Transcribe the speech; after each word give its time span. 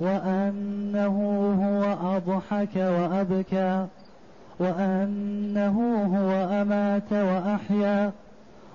وأنه 0.00 1.16
هو 1.62 2.16
أضحك 2.16 2.76
وأبكى 2.76 3.86
وأنه 4.58 6.04
هو 6.16 6.62
أمات 6.62 7.12
وأحيا 7.12 8.12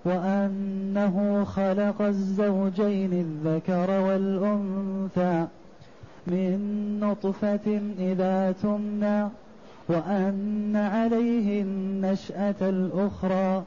وأنه 0.05 1.44
خلق 1.44 2.02
الزوجين 2.02 3.13
الذكر 3.13 3.91
والأنثى 3.91 5.45
من 6.27 6.59
نطفة 6.99 7.81
إذا 7.99 8.52
تمنى 8.63 9.27
وأن 9.89 10.75
عليه 10.75 11.61
النشأة 11.61 12.55
الأخرى 12.61 13.63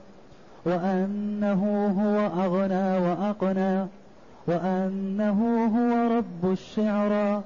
وأنه 0.65 1.63
هو 2.01 2.45
أغنى 2.45 3.07
وأقنى. 3.07 3.87
وأنه 4.51 5.67
هو 5.77 6.17
رب 6.17 6.53
الشعرى 6.53 7.43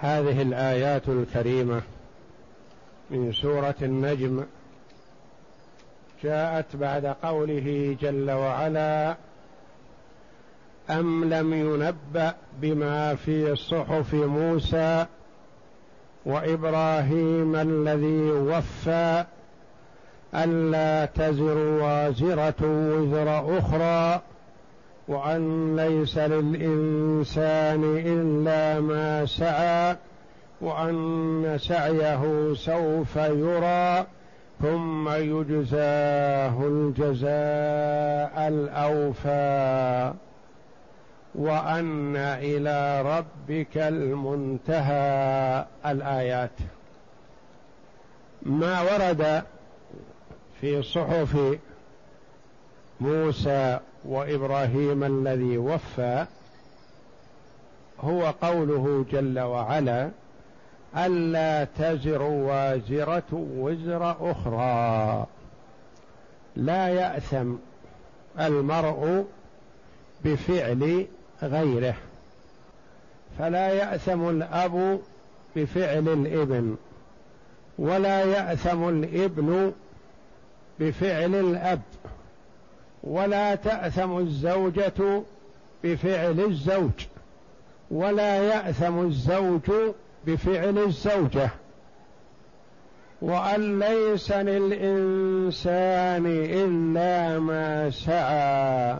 هذه 0.00 0.42
الآيات 0.42 1.08
الكريمة 1.08 1.82
من 3.10 3.32
سورة 3.32 3.74
النجم 3.82 4.44
جاءت 6.22 6.76
بعد 6.76 7.06
قوله 7.06 7.96
جل 8.00 8.30
وعلا 8.30 9.16
أم 10.90 11.24
لم 11.34 11.52
ينبأ 11.52 12.34
بما 12.60 13.14
في 13.14 13.56
صحف 13.56 14.14
موسى 14.14 15.06
وإبراهيم 16.26 17.56
الذي 17.56 18.30
وفى 18.30 19.24
ألا 20.34 21.06
تزر 21.06 21.58
وازرة 21.58 22.54
وزر 22.62 23.58
أخرى؟ 23.58 24.22
وأن 25.08 25.76
ليس 25.76 26.18
للإنسان 26.18 27.84
إلا 28.06 28.80
ما 28.80 29.26
سعى 29.26 29.96
وأن 30.60 31.58
سعيه 31.60 32.54
سوف 32.54 33.16
يرى 33.16 34.06
ثم 34.62 35.08
يجزاه 35.08 36.66
الجزاء 36.66 38.48
الأوفى. 38.48 40.12
وأن 41.34 42.16
إلى 42.16 43.02
ربك 43.02 43.76
المنتهى 43.76 45.64
الآيات. 45.86 46.50
ما 48.42 48.80
ورد 48.80 49.42
في 50.60 50.82
صحف 50.82 51.58
موسى 53.00 53.78
وإبراهيم 54.04 55.04
الذي 55.04 55.58
وفى 55.58 56.26
هو 58.00 58.34
قوله 58.42 59.04
جل 59.12 59.40
وعلا 59.40 60.10
ألا 60.96 61.64
تزر 61.64 62.22
وازرة 62.22 63.22
وزر 63.32 64.16
أخرى. 64.30 65.26
لا 66.56 66.88
يأثم 66.88 67.54
المرء 68.40 69.24
بفعل 70.24 71.06
غيره. 71.42 71.94
فلا 73.38 73.68
يأثم 73.68 74.28
الأب 74.28 75.00
بفعل 75.56 76.08
الإبن 76.08 76.76
ولا 77.78 78.24
يأثم 78.24 78.88
الإبن 78.88 79.72
بفعل 80.80 81.34
الأب. 81.34 81.80
ولا 83.02 83.54
تأثم 83.54 84.18
الزوجة 84.18 85.22
بفعل 85.84 86.40
الزوج 86.40 87.06
ولا 87.90 88.36
يأثم 88.36 88.98
الزوج 88.98 89.70
بفعل 90.26 90.78
الزوجة. 90.78 91.50
وأن 93.22 93.78
ليس 93.78 94.32
للإنسان 94.32 96.26
إلا 96.26 97.38
ما 97.38 97.90
سعى. 97.90 98.96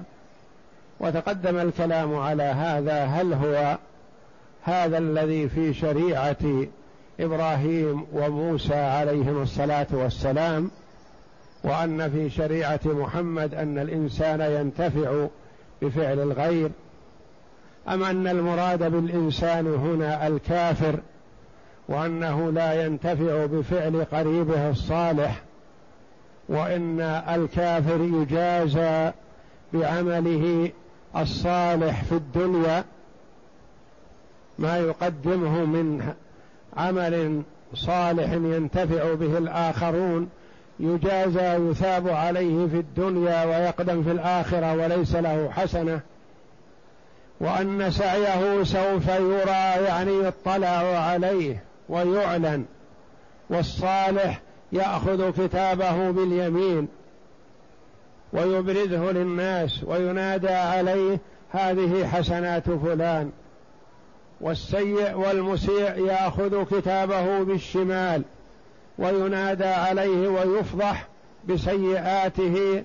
وتقدم 1.00 1.58
الكلام 1.58 2.14
على 2.16 2.42
هذا 2.42 3.04
هل 3.04 3.32
هو 3.32 3.78
هذا 4.62 4.98
الذي 4.98 5.48
في 5.48 5.74
شريعة 5.74 6.66
إبراهيم 7.20 8.06
وموسى 8.12 8.74
عليهم 8.74 9.42
الصلاة 9.42 9.86
والسلام 9.92 10.70
وأن 11.64 12.10
في 12.10 12.30
شريعة 12.30 12.80
محمد 12.84 13.54
أن 13.54 13.78
الإنسان 13.78 14.40
ينتفع 14.40 15.26
بفعل 15.82 16.20
الغير 16.20 16.70
أم 17.88 18.02
أن 18.02 18.26
المراد 18.26 18.92
بالإنسان 18.92 19.66
هنا 19.66 20.26
الكافر 20.26 21.00
وأنه 21.88 22.50
لا 22.50 22.86
ينتفع 22.86 23.46
بفعل 23.46 24.04
قريبه 24.04 24.70
الصالح 24.70 25.42
وإن 26.48 27.00
الكافر 27.00 28.00
يجازى 28.00 29.12
بعمله 29.72 30.70
الصالح 31.16 32.04
في 32.04 32.12
الدنيا 32.12 32.84
ما 34.58 34.78
يقدمه 34.78 35.64
من 35.64 36.12
عمل 36.76 37.42
صالح 37.74 38.32
ينتفع 38.32 39.14
به 39.14 39.38
الآخرون 39.38 40.28
يجازى 40.82 41.70
يثاب 41.70 42.08
عليه 42.08 42.66
في 42.66 42.76
الدنيا 42.76 43.44
ويقدم 43.44 44.02
في 44.02 44.10
الآخرة 44.10 44.72
وليس 44.72 45.14
له 45.14 45.50
حسنة. 45.50 46.00
وأن 47.40 47.90
سعيه 47.90 48.62
سوف 48.62 49.08
يرى 49.08 49.84
يعني 49.86 50.12
يطلع 50.12 50.98
عليه 50.98 51.62
ويعلن. 51.88 52.64
والصالح 53.50 54.40
يأخذ 54.72 55.30
كتابه 55.30 56.10
باليمين 56.10 56.88
ويبرزه 58.32 59.12
للناس 59.12 59.84
وينادى 59.84 60.52
عليه 60.52 61.18
هذه 61.50 62.06
حسنات 62.06 62.70
فلان. 62.70 63.30
والسيء 64.40 65.14
والمسيء 65.14 66.06
يأخذ 66.06 66.64
كتابه 66.64 67.42
بالشمال 67.42 68.22
وينادى 69.02 69.64
عليه 69.64 70.28
ويفضح 70.28 71.06
بسيئاته 71.48 72.84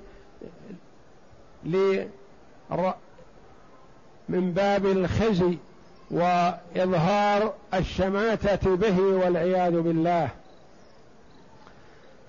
من 4.30 4.52
باب 4.52 4.86
الخزي 4.86 5.58
وإظهار 6.12 7.54
الشماتة 7.74 8.76
به 8.76 9.02
والعياذ 9.02 9.82
بالله. 9.82 10.30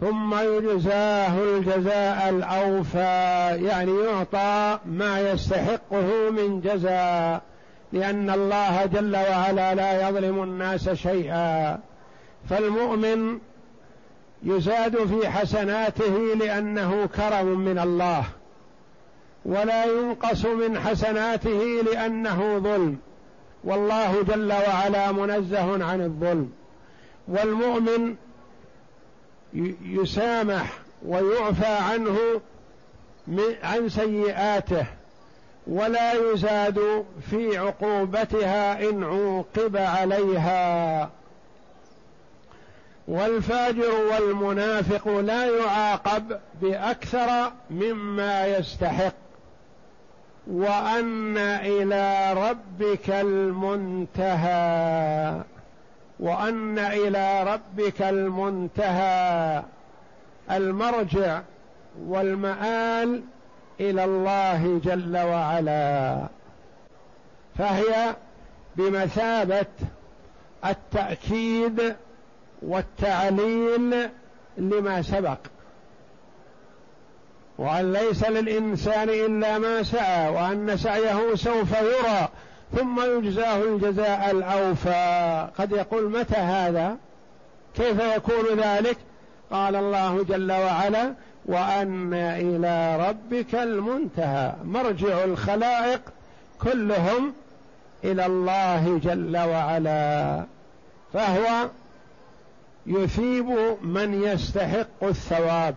ثم 0.01 0.35
يجزاه 0.35 1.39
الجزاء 1.39 2.29
الأوفى 2.29 3.57
يعني 3.67 4.01
يعطى 4.01 4.79
ما 4.87 5.21
يستحقه 5.21 6.31
من 6.31 6.61
جزاء 6.61 7.43
لأن 7.93 8.31
الله 8.31 8.87
جل 8.87 9.17
وعلا 9.17 9.75
لا 9.75 10.09
يظلم 10.09 10.43
الناس 10.43 10.89
شيئا. 10.89 11.79
فالمؤمن 12.51 13.39
يزاد 14.43 15.07
في 15.07 15.29
حسناته 15.29 16.35
لأنه 16.35 17.09
كرم 17.17 17.47
من 17.47 17.79
الله 17.79 18.25
ولا 19.45 19.85
ينقص 19.85 20.45
من 20.45 20.79
حسناته 20.81 21.83
لأنه 21.93 22.59
ظلم. 22.59 22.97
والله 23.65 24.23
جل 24.23 24.53
وعلا 24.53 25.13
منزه 25.13 25.85
عن 25.85 26.01
الظلم. 26.01 26.53
والمؤمن 27.29 28.15
يسامح 29.83 30.79
ويعفى 31.07 31.67
عنه 31.67 32.19
عن 33.63 33.89
سيئاته 33.89 34.87
ولا 35.67 36.33
يزاد 36.33 37.05
في 37.31 37.59
عقوبتها 37.59 38.89
إن 38.91 39.05
عوقب 39.05 39.77
عليها. 39.77 41.11
والفاجر 43.09 43.95
والمنافق 44.13 45.09
لا 45.09 45.45
يعاقب 45.47 46.39
بأكثر 46.63 47.53
مما 47.71 48.47
يستحق 48.47 49.15
وأن 50.47 51.39
إلى 51.39 52.33
ربك 52.33 53.11
المنتهى 53.11 54.61
وأن 56.21 56.79
إلى 56.79 57.43
ربك 57.45 58.03
المنتهى 58.03 59.63
المرجع 60.51 61.41
والمآل 62.07 63.23
إلى 63.81 64.05
الله 64.05 64.81
جل 64.85 65.17
وعلا. 65.17 66.27
فهي 67.59 68.17
بمثابة 68.77 69.67
التأكيد 70.65 71.97
والتعليل 72.63 74.09
لما 74.59 75.03
سبق. 75.03 75.39
وأن 77.59 77.93
ليس 77.93 78.25
للإنسان 78.25 79.09
إلا 79.09 79.59
ما 79.59 79.83
سعى 79.83 80.29
وأن 80.29 80.77
سعيه 80.77 81.35
سوف 81.35 81.73
يرى 81.73 82.29
ثم 82.77 83.01
يجزاه 83.01 83.63
الجزاء 83.63 84.31
الأوفى. 84.31 85.49
قد 85.59 85.73
يقول 85.73 86.11
متى 86.11 86.37
هذا؟ 86.37 86.97
كيف 87.77 88.01
يكون 88.17 88.61
ذلك؟ 88.61 88.97
قال 89.51 89.77
الله 89.77 90.23
جل 90.23 90.53
وعلا 90.53 91.15
وأن 91.47 92.15
إلى 92.15 93.09
ربك 93.09 93.55
المنتهى. 93.55 94.53
مرجع 94.65 95.25
الخلائق 95.25 96.01
كلهم 96.63 97.33
إلى 98.05 98.27
الله 98.27 99.01
جل 99.05 99.37
وعلا. 99.37 100.45
فهو 101.13 101.69
يثيب 102.89 103.77
من 103.83 104.23
يستحق 104.23 105.05
الثواب 105.05 105.75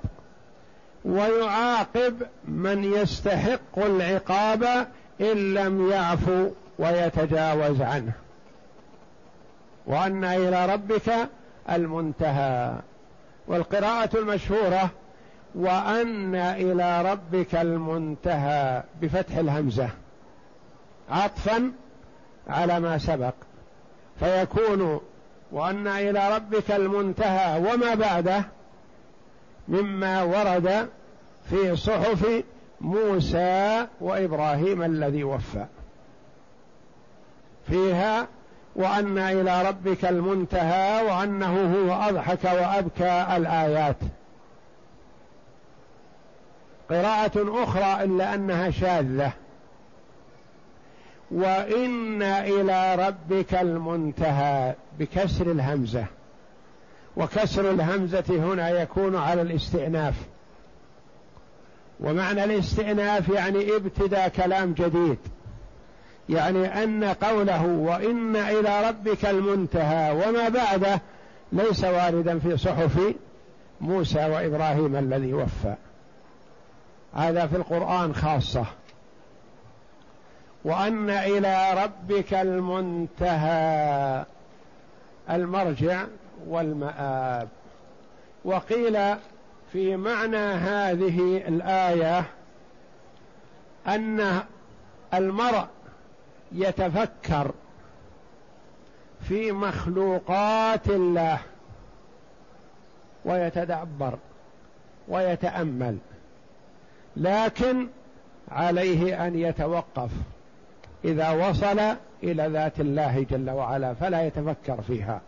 ويعاقب 1.05 2.23
من 2.47 2.83
يستحق 2.83 3.77
العقاب 3.77 4.87
إن 5.21 5.53
لم 5.53 5.89
يعفو 5.91 6.49
ويتجاوز 6.79 7.81
عنه. 7.81 8.11
وأن 9.85 10.23
إلى 10.23 10.65
ربك 10.65 11.29
المنتهى. 11.69 12.75
والقراءة 13.47 14.17
المشهورة 14.17 14.89
وأن 15.55 16.35
إلى 16.35 17.11
ربك 17.11 17.55
المنتهى 17.55 18.83
بفتح 19.01 19.37
الهمزة 19.37 19.89
عطفا 21.09 21.71
على 22.47 22.79
ما 22.79 22.97
سبق. 22.97 23.33
فيكون 24.19 25.01
وأن 25.51 25.87
إلى 25.87 26.35
ربك 26.35 26.71
المنتهى 26.71 27.59
وما 27.59 27.93
بعده 27.93 28.43
مما 29.67 30.23
ورد 30.23 30.89
في 31.49 31.75
صحف 31.75 32.43
موسى 32.81 33.87
وإبراهيم 34.01 34.81
الذي 34.81 35.23
وفى. 35.23 35.65
فيها 37.67 38.27
وأن 38.75 39.17
إلى 39.17 39.67
ربك 39.67 40.05
المنتهى 40.05 41.05
وأنه 41.05 41.75
هو 41.75 42.09
أضحك 42.09 42.43
وأبكى 42.43 43.27
الآيات. 43.37 43.97
قراءة 46.89 47.63
أخرى 47.63 48.03
إلا 48.03 48.33
أنها 48.33 48.69
شاذة. 48.69 49.31
وإن 51.31 52.21
إلى 52.21 52.95
ربك 52.95 53.53
المنتهى 53.53 54.75
بكسر 54.99 55.51
الهمزة. 55.51 56.05
وكسر 57.17 57.71
الهمزة 57.71 58.23
هنا 58.29 58.69
يكون 58.69 59.15
على 59.15 59.41
الاستئناف. 59.41 60.15
ومعنى 61.99 62.43
الاستئناف 62.43 63.29
يعني 63.29 63.75
ابتداء 63.75 64.29
كلام 64.29 64.73
جديد. 64.73 65.17
يعني 66.29 66.83
أن 66.83 67.03
قوله 67.03 67.65
وإن 67.65 68.35
إلى 68.35 68.89
ربك 68.89 69.25
المنتهى 69.25 70.11
وما 70.11 70.49
بعده 70.49 71.01
ليس 71.51 71.83
واردا 71.83 72.39
في 72.39 72.57
صحف 72.57 73.13
موسى 73.81 74.25
وإبراهيم 74.25 74.95
الذي 74.95 75.33
وفى. 75.33 75.75
هذا 77.13 77.47
في 77.47 77.55
القرآن 77.55 78.15
خاصة. 78.15 78.65
وأن 80.63 81.09
إلى 81.09 81.83
ربك 81.83 82.33
المنتهى. 82.33 84.25
المرجع 85.29 86.05
والمآب. 86.47 87.47
وقيل 88.45 89.15
في 89.71 89.95
معنى 89.97 90.37
هذه 90.37 91.37
الآية 91.47 92.25
أن 93.87 94.43
المرء 95.13 95.65
يتفكر 96.51 97.51
في 99.29 99.51
مخلوقات 99.51 100.87
الله 100.87 101.39
ويتدبر 103.25 104.17
ويتأمل 105.07 105.97
لكن 107.17 107.87
عليه 108.51 109.27
أن 109.27 109.39
يتوقف. 109.39 110.09
إذا 111.05 111.29
وصل 111.29 111.79
إلى 112.23 112.47
ذات 112.47 112.79
الله 112.79 113.25
جل 113.29 113.49
وعلا 113.49 113.93
فلا 113.93 114.23
يتفكر 114.23 114.81
فيها. 114.81 115.21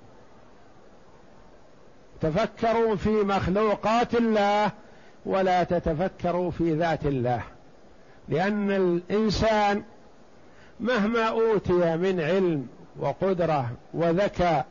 تفكروا 2.21 2.95
في 2.95 3.09
مخلوقات 3.09 4.15
الله 4.15 4.71
ولا 5.25 5.63
تتفكروا 5.63 6.51
في 6.51 6.73
ذات 6.73 7.05
الله. 7.05 7.41
لأن 8.29 8.71
الإنسان 8.71 9.83
مهما 10.79 11.23
أوتي 11.29 11.97
من 11.97 12.21
علم 12.21 12.67
وقدرة 12.99 13.69
وذكاء 13.93 14.65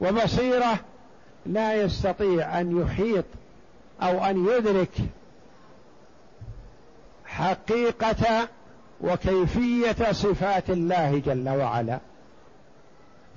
وبصيرة 0.00 0.78
لا 1.46 1.74
يستطيع 1.74 2.60
أن 2.60 2.82
يحيط 2.82 3.24
أو 4.02 4.24
أن 4.24 4.46
يدرك 4.46 4.92
حقيقة 7.26 8.48
وكيفية 9.00 10.12
صفات 10.12 10.70
الله 10.70 11.18
جل 11.18 11.48
وعلا. 11.48 11.98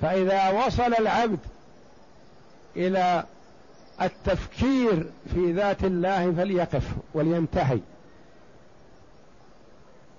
فإذا 0.02 0.50
وصل 0.50 0.94
العبد 0.94 1.40
إلى 2.76 3.24
التفكير 4.02 5.10
في 5.34 5.52
ذات 5.52 5.84
الله 5.84 6.32
فليقف 6.32 6.84
ولينتهي. 7.14 7.80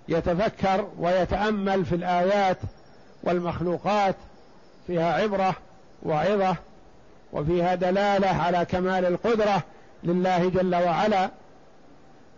يتفكر 0.09 0.89
ويتأمل 0.99 1.85
في 1.85 1.95
الآيات 1.95 2.59
والمخلوقات 3.23 4.17
فيها 4.87 5.13
عبرة 5.13 5.55
وعظة 6.03 6.57
وفيها 7.33 7.75
دلالة 7.75 8.29
على 8.29 8.65
كمال 8.65 9.05
القدرة 9.05 9.63
لله 10.05 10.49
جل 10.49 10.75
وعلا 10.75 11.31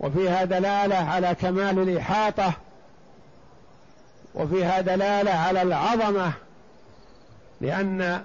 وفيها 0.01 0.45
دلالة 0.45 0.97
على 0.97 1.35
كمال 1.35 1.79
الإحاطة 1.79 2.53
وفيها 4.35 4.81
دلالة 4.81 5.31
على 5.31 5.63
العظمة 5.63 6.33
لأن 7.61 8.25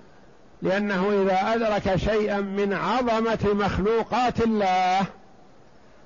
لأنه 0.61 1.21
إذا 1.23 1.53
أدرك 1.53 1.95
شيئا 1.95 2.39
من 2.39 2.73
عظمة 2.73 3.53
مخلوقات 3.53 4.41
الله 4.41 4.99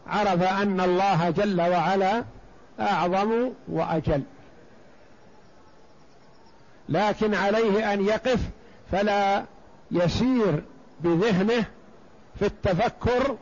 عرف 0.08 0.44
أن 0.44 0.82
الله 0.82 1.30
جل 1.30 1.62
وعلا 1.62 2.24
أعظم 2.80 3.52
وأجل. 3.68 4.24
لكن 6.90 7.34
عليه 7.34 7.94
أن 7.94 8.06
يقف 8.06 8.40
فلا 8.92 9.44
يسير 9.92 10.64
بذهنه 11.00 11.66
في 12.40 12.46
التفكر 12.46 13.38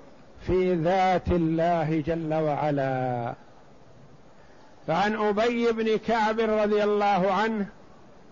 في 0.48 0.76
ذات 0.76 1.28
الله 1.28 2.04
جل 2.08 2.34
وعلا. 2.34 3.34
فعن 4.92 5.16
أبي 5.16 5.72
بن 5.72 5.98
كعب 5.98 6.40
رضي 6.40 6.84
الله 6.84 7.32
عنه 7.32 7.66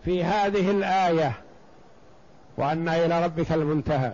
في 0.06 0.24
هذه 0.24 0.72
الآية 0.72 1.32
وأن 2.58 2.90
إلى 2.90 3.24
ربك 3.24 3.52
المنتهى. 3.52 4.14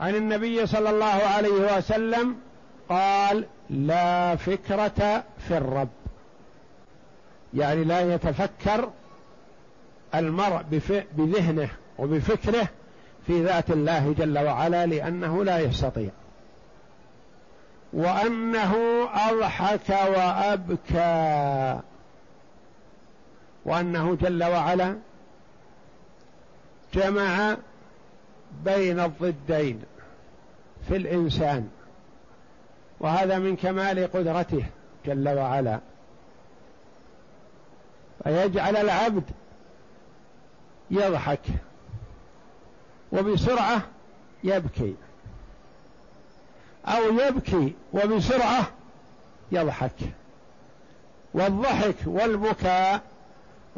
عن 0.00 0.14
النبي 0.14 0.66
صلى 0.66 0.90
الله 0.90 1.06
عليه 1.06 1.76
وسلم 1.78 2.36
قال 2.88 3.46
لا 3.70 4.36
فكرة 4.36 5.24
في 5.48 5.56
الرب. 5.56 5.88
يعني 7.54 7.84
لا 7.84 8.14
يتفكر 8.14 8.90
المرء 10.14 10.62
بذهنه 11.16 11.68
وبفكره 11.98 12.68
في 13.26 13.44
ذات 13.44 13.70
الله 13.70 14.14
جل 14.18 14.38
وعلا 14.38 14.86
لأنه 14.86 15.44
لا 15.44 15.58
يستطيع. 15.58 16.10
وأنه 17.92 18.74
أضحك 19.14 19.88
وأبكى. 19.88 21.80
وأنه 23.64 24.14
جل 24.14 24.44
وعلا 24.44 24.98
جمع 26.94 27.56
بين 28.64 29.00
الضدين 29.00 29.82
في 30.88 30.96
الإنسان 30.96 31.68
وهذا 33.00 33.38
من 33.38 33.56
كمال 33.56 34.12
قدرته 34.12 34.64
جل 35.06 35.28
وعلا. 35.28 35.80
فيجعل 38.24 38.76
العبد 38.76 39.24
يضحك 40.90 41.46
وبسرعة 43.12 43.82
يبكي. 44.44 44.94
أو 46.86 47.18
يبكي 47.18 47.72
وبسرعة 47.92 48.66
يضحك 49.52 49.96
والضحك 51.34 51.96
والبكاء 52.06 53.00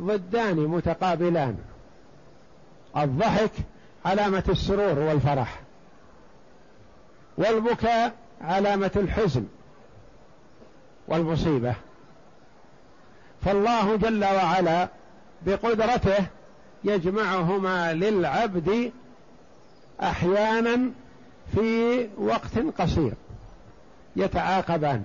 ضدان 0.01 0.57
متقابلان. 0.57 1.59
الضحك 2.97 3.51
علامة 4.05 4.45
السرور 4.49 4.99
والفرح 4.99 5.61
والبكاء 7.39 8.13
علامة 8.41 8.91
الحزن 8.97 9.47
والمصيبة. 11.09 11.75
فالله 13.45 13.97
جل 13.97 14.25
وعلا 14.25 14.89
بقدرته 15.47 16.27
يجمعهما 16.85 17.93
للعبد 17.93 18.93
أحيانا 20.03 20.91
في 21.53 22.09
وقت 22.19 22.59
قصير 22.79 23.13
يتعاقبان. 24.17 25.03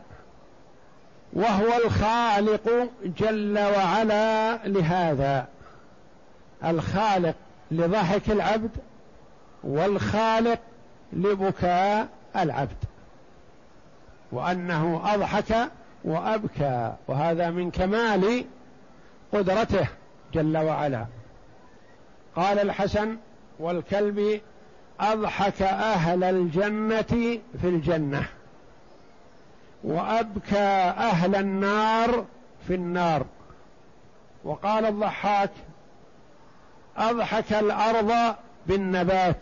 وهو 1.33 1.77
الخالق 1.85 2.89
جل 3.03 3.59
وعلا 3.59 4.57
لهذا. 4.67 5.47
الخالق 6.65 7.35
لضحك 7.71 8.29
العبد 8.29 8.71
والخالق 9.63 10.59
لبكاء 11.13 12.07
العبد. 12.35 12.77
وأنه 14.31 15.01
أضحك 15.13 15.71
وأبكى 16.03 16.93
وهذا 17.07 17.49
من 17.49 17.71
كمال 17.71 18.45
قدرته 19.33 19.87
جل 20.33 20.57
وعلا. 20.57 21.05
قال 22.35 22.59
الحسن 22.59 23.17
والكلب 23.59 24.41
أضحك 24.99 25.61
أهل 25.61 26.23
الجنة 26.23 27.39
في 27.61 27.67
الجنة 27.67 28.25
وأبكى 29.83 30.59
أهل 30.97 31.35
النار 31.35 32.25
في 32.67 32.75
النار. 32.75 33.25
وقال 34.43 34.85
الضحاك 34.85 35.51
أضحك 36.97 37.53
الأرض 37.53 38.35
بالنبات 38.67 39.41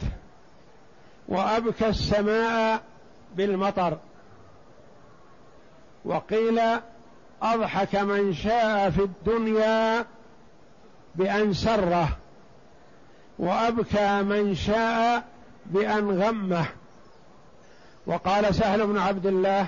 وأبكى 1.27 1.87
السماء 1.87 2.81
بالمطر. 3.35 3.97
وقيل 6.05 6.61
أضحك 7.41 7.95
من 7.95 8.33
شاء 8.33 8.89
في 8.89 9.01
الدنيا 9.01 10.05
بأن 11.15 11.53
سره 11.53 12.09
وأبكى 13.39 14.21
من 14.21 14.55
شاء 14.55 15.23
بأن 15.71 16.21
غمه. 16.21 16.65
وقال 18.07 18.55
سهل 18.55 18.87
بن 18.87 18.97
عبد 18.97 19.25
الله 19.25 19.67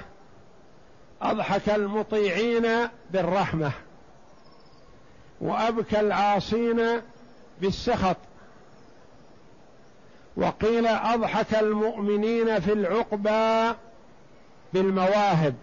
أضحك 1.21 1.69
المطيعين 1.69 2.67
بالرحمة 3.11 3.71
وأبكى 5.41 5.99
العاصين 5.99 6.81
بالسخط 7.61 8.17
وقيل 10.37 10.87
أضحك 10.87 11.55
المؤمنين 11.55 12.59
في 12.59 12.73
العقبى 12.73 13.77
بالمواهب 14.73 15.55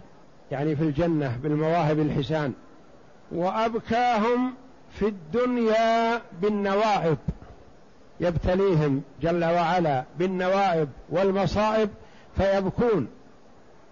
يعني 0.51 0.75
في 0.75 0.83
الجنة 0.83 1.37
بالمواهب 1.43 1.99
الحسان 1.99 2.53
وأبكاهم 3.31 4.53
في 4.99 5.07
الدنيا 5.07 6.21
بالنوائب 6.41 7.17
يبتليهم 8.19 9.01
جل 9.21 9.45
وعلا 9.45 10.03
بالنوائب 10.19 10.89
والمصائب 11.09 11.89
فيبكون. 12.37 13.07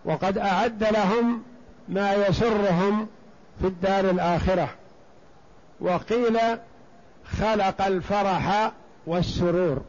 وقد 0.05 0.38
أعد 0.38 0.84
لهم 0.84 1.44
ما 1.89 2.13
يسرهم 2.13 3.08
في 3.62 3.67
الدار 3.67 4.10
الآخرة. 4.10 4.70
وقيل 5.82 6.39
خلق 7.25 7.82
الفرح 7.86 8.72
والسرور 9.08 9.82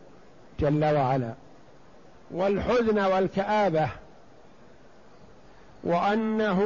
جل 0.61 0.85
وعلا. 0.85 1.35
والحزن 2.31 2.99
والكآبة. 2.99 3.89
وأنه 5.85 6.63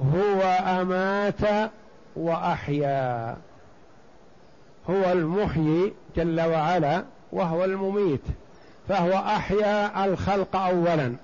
هو 0.00 0.42
أمات 0.80 1.70
وأحيا. 2.16 3.36
هو 4.90 5.12
المحيي 5.12 5.92
جل 6.16 6.40
وعلا 6.40 7.04
وهو 7.32 7.64
المميت 7.64 8.24
فهو 8.88 9.12
أحيا 9.12 10.04
الخلق 10.04 10.56
اولا 10.56 11.14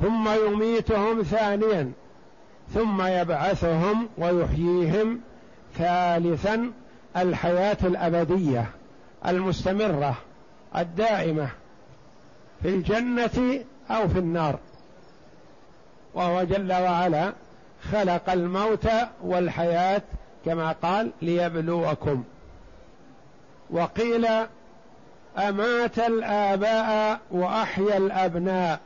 ثم 0.00 0.28
يميتهم 0.46 1.22
ثانيا 1.22 1.92
ثم 2.74 3.02
يبعثهم 3.02 4.08
ويحييهم 4.18 5.20
ثالثا 5.78 6.72
الحياة 7.16 7.76
الأبدية 7.84 8.66
المستمرة 9.26 10.16
الدائمة 10.76 11.48
في 12.62 12.68
الجنة 12.68 13.64
أو 13.90 14.08
في 14.08 14.18
النار. 14.18 14.58
وهو 16.14 16.42
جل 16.42 16.72
وعلا 16.72 17.32
خلق 17.92 18.30
الموت 18.30 18.88
والحياة 19.22 20.02
كما 20.44 20.72
قال 20.72 21.10
ليبلوكم. 21.22 22.24
وقيل 23.70 24.28
أمات 25.38 25.98
الآباء 25.98 27.20
وأحيا 27.30 27.96
الأبناء. 27.96 28.80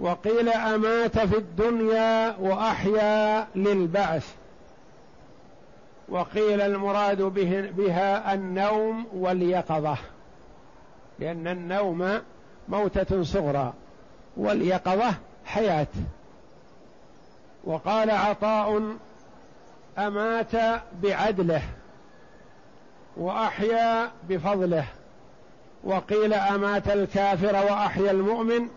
وقيل 0.00 0.48
أمات 0.48 1.18
في 1.18 1.36
الدنيا 1.36 2.36
وأحيا 2.40 3.46
للبعث. 3.54 4.34
وقيل 6.08 6.60
المراد 6.60 7.22
به 7.22 7.70
بها 7.76 8.34
النوم 8.34 9.06
واليقظة. 9.14 9.96
لأن 11.18 11.48
النوم 11.48 12.20
موتة 12.68 13.22
صغرى 13.22 13.72
واليقظة 14.36 15.14
حياة. 15.44 15.86
وقال 17.64 18.10
عطاء 18.10 18.96
أمات 19.98 20.82
بعدله. 21.02 21.62
وأحيا 23.16 24.10
بفضله. 24.28 24.84
وقيل 25.84 26.34
أمات 26.34 26.88
الكافر 26.88 27.54
وأحيا 27.54 28.10
المؤمن 28.10 28.68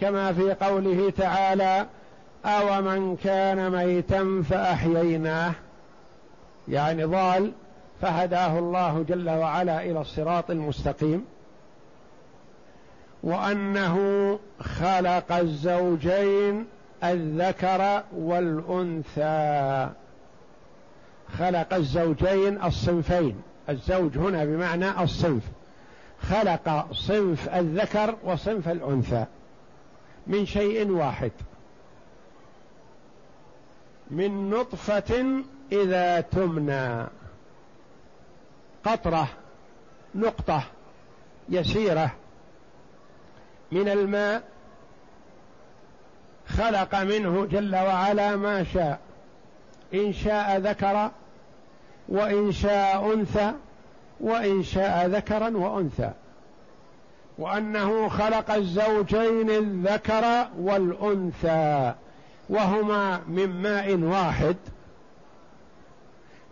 كما 0.00 0.32
في 0.32 0.52
قوله 0.52 1.12
تعالى 1.18 1.86
أو 2.44 2.82
من 2.82 3.16
كان 3.16 3.70
ميتا 3.70 4.42
فأحييناه. 4.50 5.52
يعني 6.68 7.04
ضال 7.04 7.52
فهداه 8.02 8.58
الله 8.58 9.04
جل 9.08 9.30
وعلا 9.30 9.82
إلى 9.82 10.00
الصراط 10.00 10.50
المستقيم. 10.50 11.24
وأنه 13.22 14.38
خلق 14.60 15.32
الزوجين 15.32 16.66
الذكر 17.04 18.02
والأنثى. 18.16 19.88
خلق 21.38 21.74
الزوجين 21.74 22.64
الصنفين. 22.64 23.42
الزوج 23.70 24.18
هنا 24.18 24.44
بمعنى 24.44 25.02
الصنف. 25.02 25.42
خلق 26.22 26.92
صنف 26.92 27.48
الذكر 27.48 28.16
وصنف 28.24 28.68
الأنثى 28.68 29.24
من 30.26 30.46
شيء 30.46 30.90
واحد. 30.90 31.32
من 34.10 34.50
نطفة 34.50 35.42
إذا 35.72 36.20
تمنى. 36.20 37.06
قطرة 38.84 39.28
نقطة 40.14 40.62
يسيرة. 41.48 42.10
من 43.72 43.88
الماء. 43.88 44.42
خلق 46.48 46.94
منه 46.94 47.46
جل 47.46 47.76
وعلا 47.76 48.36
ما 48.36 48.64
شاء. 48.64 49.00
إن 49.94 50.12
شاء 50.12 50.58
ذكر 50.58 51.10
وإن 52.10 52.52
شاء 52.52 53.14
أنثى 53.14 53.52
وإن 54.20 54.62
شاء 54.62 55.06
ذكرا 55.06 55.48
وأنثى. 55.48 56.10
وأنه 57.38 58.08
خلق 58.08 58.50
الزوجين 58.50 59.50
الذكر 59.50 60.48
والأنثى 60.58 61.94
وهما 62.48 63.20
من 63.28 63.62
ماء 63.62 63.94
واحد 63.94 64.56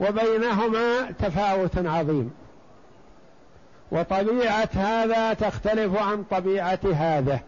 وبينهما 0.01 1.11
تفاوت 1.19 1.79
عظيم. 1.79 2.31
وطبيعة 3.93 4.69
هذا 4.73 5.33
تختلف 5.33 5.97
عن 5.97 6.25
طبيعة 6.31 6.81
هذا. 6.95 7.41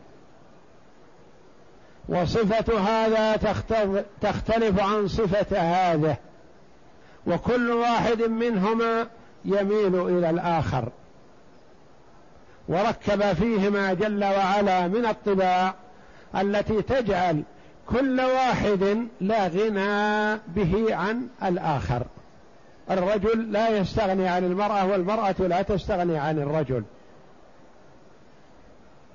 وصفة 2.08 2.78
هذا 2.78 3.36
تختلف 4.20 4.80
عن 4.80 5.08
صفة 5.08 5.58
هذا. 5.58 6.16
وكل 7.26 7.70
واحد 7.70 8.22
منهما 8.22 9.06
يميل 9.44 10.08
إلى 10.08 10.30
الآخر. 10.30 10.88
وركب 12.68 13.32
فيهما 13.32 13.94
جل 13.94 14.24
وعلا 14.24 14.88
من 14.88 15.06
الطباع 15.06 15.74
التي 16.34 16.82
تجعل 16.82 17.42
كل 17.86 18.20
واحد 18.20 19.06
لا 19.20 19.48
غنى 19.48 20.40
به 20.48 20.94
عن 20.94 21.28
الآخر. 21.44 22.02
الرجل 22.90 23.52
لا 23.52 23.68
يستغني 23.68 24.28
عن 24.28 24.44
المرأة 24.44 24.86
والمرأة 24.86 25.34
لا 25.38 25.62
تستغني 25.62 26.18
عن 26.18 26.38
الرجل. 26.38 26.82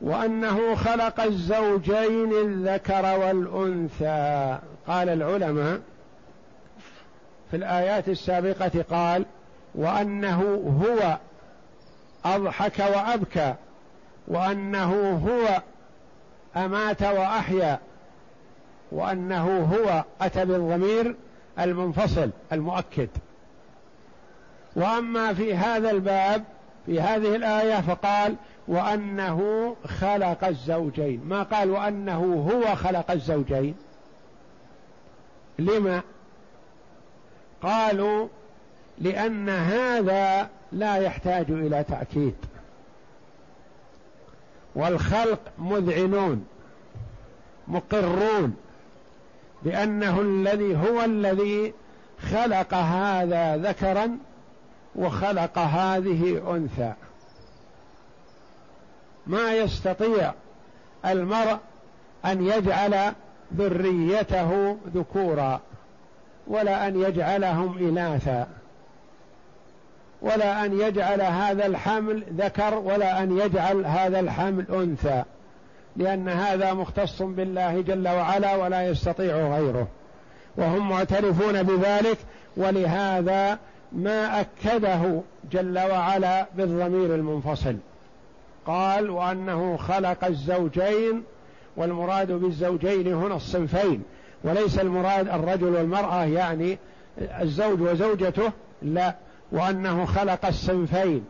وأنه 0.01 0.75
خلق 0.75 1.19
الزوجين 1.19 2.31
الذكر 2.31 3.19
والأنثى. 3.19 4.57
قال 4.87 5.09
العلماء 5.09 5.79
في 7.51 7.57
الآيات 7.57 8.09
السابقة 8.09 8.85
قال 8.89 9.25
وأنه 9.75 10.41
هو 10.85 11.17
أضحك 12.25 12.79
وأبكى 12.79 13.55
وأنه 14.27 15.11
هو 15.27 15.61
أمات 16.65 17.01
وأحيا 17.01 17.79
وأنه 18.91 19.63
هو 19.63 20.03
أتى 20.21 20.45
بالضمير 20.45 21.15
المنفصل 21.59 22.29
المؤكد. 22.51 23.09
وأما 24.75 25.33
في 25.33 25.55
هذا 25.55 25.91
الباب 25.91 26.43
في 26.85 27.01
هذه 27.01 27.35
الآية 27.35 27.81
فقال 27.81 28.35
وأنه 28.67 29.75
خلق 29.99 30.45
الزوجين. 30.45 31.21
ما 31.25 31.43
قال 31.43 31.71
وأنه 31.71 32.49
هو 32.51 32.75
خلق 32.75 33.11
الزوجين؟ 33.11 33.75
لما؟ 35.59 36.01
قالوا 37.65 38.27
لأن 38.97 39.49
هذا 39.49 40.49
لا 40.71 40.97
يحتاج 40.97 41.51
إلى 41.51 41.83
تأكيد. 41.83 42.35
والخلق 44.75 45.39
مذعنون 45.57 46.45
مقرون 47.67 48.55
بأنه 49.63 50.21
الذي 50.21 50.75
هو 50.75 51.01
الذي 51.01 51.73
خلق 52.31 52.73
هذا 52.73 53.57
ذكرا 53.57 54.17
وخلق 54.95 55.57
هذه 55.57 56.55
أنثى. 56.55 56.93
ما 59.27 59.53
يستطيع 59.53 60.33
المرء 61.05 61.57
أن 62.25 62.45
يجعل 62.45 63.13
ذريته 63.55 64.77
ذكورا. 64.95 65.61
ولا 66.47 66.87
أن 66.87 67.01
يجعلهم 67.01 67.77
إناثا 67.77 68.47
ولا 70.21 70.65
أن 70.65 70.79
يجعل 70.79 71.21
هذا 71.21 71.65
الحمل 71.65 72.23
ذكر 72.37 72.75
ولا 72.75 73.23
أن 73.23 73.37
يجعل 73.37 73.85
هذا 73.85 74.19
الحمل 74.19 74.65
أنثى 74.69 75.23
لأن 75.95 76.29
هذا 76.29 76.73
مختص 76.73 77.21
بالله 77.21 77.81
جل 77.81 78.07
وعلا 78.07 78.55
ولا 78.55 78.87
يستطيع 78.87 79.35
غيره. 79.35 79.87
وهم 80.57 80.89
معترفون 80.89 81.63
بذلك 81.63 82.17
ولهذا 82.57 83.59
ما 83.91 84.41
أكده 84.41 85.21
جل 85.51 85.79
وعلا 85.79 86.45
بالضمير 86.55 87.15
المنفصل. 87.15 87.75
قال 88.65 89.09
وأنه 89.09 89.77
خلق 89.77 90.25
الزوجين 90.25 91.23
والمراد 91.77 92.31
بالزوجين 92.31 93.13
هنا 93.13 93.35
الصنفين. 93.35 94.03
وليس 94.45 94.79
المراد 94.79 95.27
الرجل 95.27 95.65
والمرأة 95.65 96.25
يعني 96.25 96.77
الزوج 97.17 97.81
وزوجته 97.81 98.51
لا 98.81 99.15
وأنه 99.51 100.05
خلق 100.05 100.45
الصنفين 100.45 101.25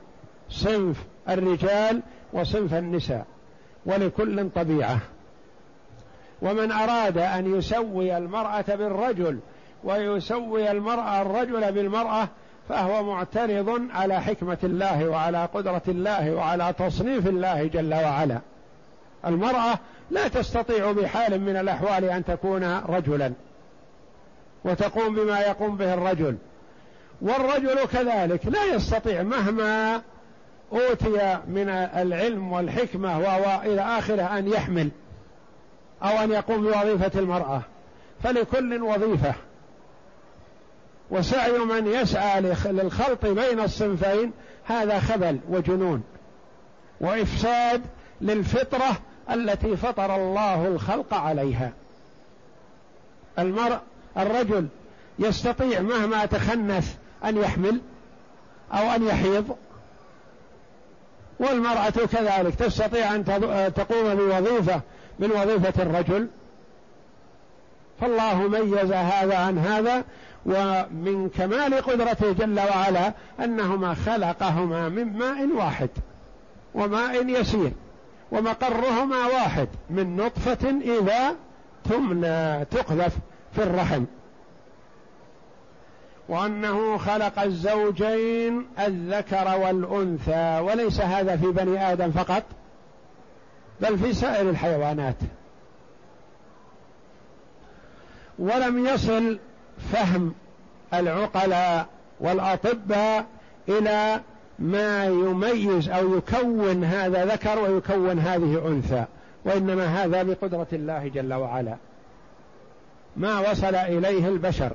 صنف 0.50 0.98
الرجال 1.30 2.02
وصنف 2.34 2.74
النساء 2.74 3.26
ولكل 3.86 4.50
طبيعة. 4.50 5.00
ومن 6.42 6.72
أراد 6.72 7.18
أن 7.18 7.58
يسوي 7.58 8.18
المرأة 8.18 8.66
بالرجل 8.68 9.40
ويسوي 9.84 10.72
المرأة 10.72 11.22
الرجل 11.22 11.72
بالمرأة 11.72 12.28
فهو 12.70 13.04
معترض 13.04 13.82
على 13.94 14.22
حكمة 14.22 14.58
الله 14.64 15.10
وعلى 15.10 15.46
قدرة 15.54 15.82
الله 15.88 16.32
وعلى 16.32 16.74
تصنيف 16.80 17.28
الله 17.28 17.68
جل 17.68 17.94
وعلا. 17.94 18.40
المرأة 19.26 19.80
لا 20.12 20.28
تستطيع 20.28 20.92
بحال 20.92 21.42
من 21.42 21.58
الأحوال 21.58 22.04
أن 22.04 22.26
تكون 22.26 22.80
رجلا 22.80 23.34
وتقوم 24.66 25.16
بما 25.16 25.40
يقوم 25.40 25.78
به 25.78 25.94
الرجل. 25.94 26.38
والرجل 27.22 27.86
كذلك 27.94 28.46
لا 28.46 28.66
يستطيع 28.66 29.24
مهما 29.24 30.02
أوتي 30.74 31.40
من 31.48 31.70
العلم 31.70 32.52
والحكمة 32.52 33.20
والى 33.20 33.82
آخره 33.82 34.38
أن 34.38 34.48
يحمل 34.48 34.90
أو 36.04 36.24
أن 36.24 36.32
يقوم 36.32 36.62
بوظيفة 36.62 37.20
المرأة. 37.20 37.62
فلكل 38.24 38.82
وظيفة. 38.82 39.34
وسعي 41.12 41.58
من 41.60 41.88
يسعى 41.88 42.42
للخلط 42.66 43.26
بين 43.26 43.60
الصنفين 43.60 44.32
هذا 44.66 45.00
خبل 45.00 45.40
وجنون. 45.50 46.04
وإفساد 47.02 47.82
للفطرة 48.22 48.98
التي 49.32 49.78
فطر 49.78 50.16
الله 50.16 50.68
الخلق 50.68 51.14
عليها. 51.14 51.72
المرء 53.40 53.80
الرجل 54.18 54.68
يستطيع 55.20 55.82
مهما 55.82 56.26
تخنث 56.26 56.96
أن 57.26 57.38
يحمل 57.38 57.82
أو 58.74 58.92
أن 58.92 59.08
يحيض 59.08 59.56
والمرأة 61.40 61.90
كذلك 61.90 62.56
تستطيع 62.56 63.16
أن 63.16 63.26
تقوم 63.76 64.16
بوظيفة 64.16 64.82
من 65.20 65.32
وظيفة 65.32 65.84
الرجل. 65.84 66.28
فالله 68.02 68.48
ميز 68.48 68.92
هذا 68.92 69.38
عن 69.38 69.58
هذا 69.58 70.04
ومن 70.46 71.30
كمال 71.30 71.74
قدرته 71.74 72.32
جل 72.32 72.60
وعلا 72.60 73.14
أنهما 73.40 73.94
خلقهما 73.94 74.90
من 74.90 75.18
ماء 75.18 75.48
واحد 75.56 75.90
وماء 76.74 77.28
يسير. 77.28 77.72
ومقرهما 78.32 79.26
واحد 79.26 79.68
من 79.90 80.16
نطفة 80.16 80.70
إذا 80.82 81.36
تمنى 81.84 82.66
تقذف 82.66 83.18
في 83.56 83.64
الرحم. 83.64 84.06
وأنه 86.30 86.98
خلق 86.98 87.40
الزوجين 87.40 88.68
الذكر 88.80 89.58
والأنثى 89.60 90.60
وليس 90.60 91.02
هذا 91.02 91.38
في 91.38 91.48
بني 91.48 91.92
آدم 91.92 92.12
فقط 92.12 92.44
بل 93.82 93.98
في 93.98 94.14
سائر 94.14 94.50
الحيوانات. 94.50 95.16
ولم 98.40 98.86
يصل 98.86 99.40
فهم 99.94 100.34
العقلاء 100.94 101.88
والأطباء 102.20 103.26
إلى 103.70 104.22
ما 104.60 105.06
يميز 105.06 105.90
أو 105.90 106.18
يكون 106.18 106.84
هذا 106.84 107.26
ذكر 107.26 107.60
ويكون 107.60 108.20
هذه 108.20 108.68
أنثى 108.68 109.06
وإنما 109.46 109.86
هذا 109.86 110.24
بقدرة 110.24 110.68
الله 110.74 111.08
جل 111.08 111.34
وعلا. 111.34 111.78
ما 113.18 113.52
وصل 113.52 113.76
إليه 113.76 114.28
البشر 114.28 114.72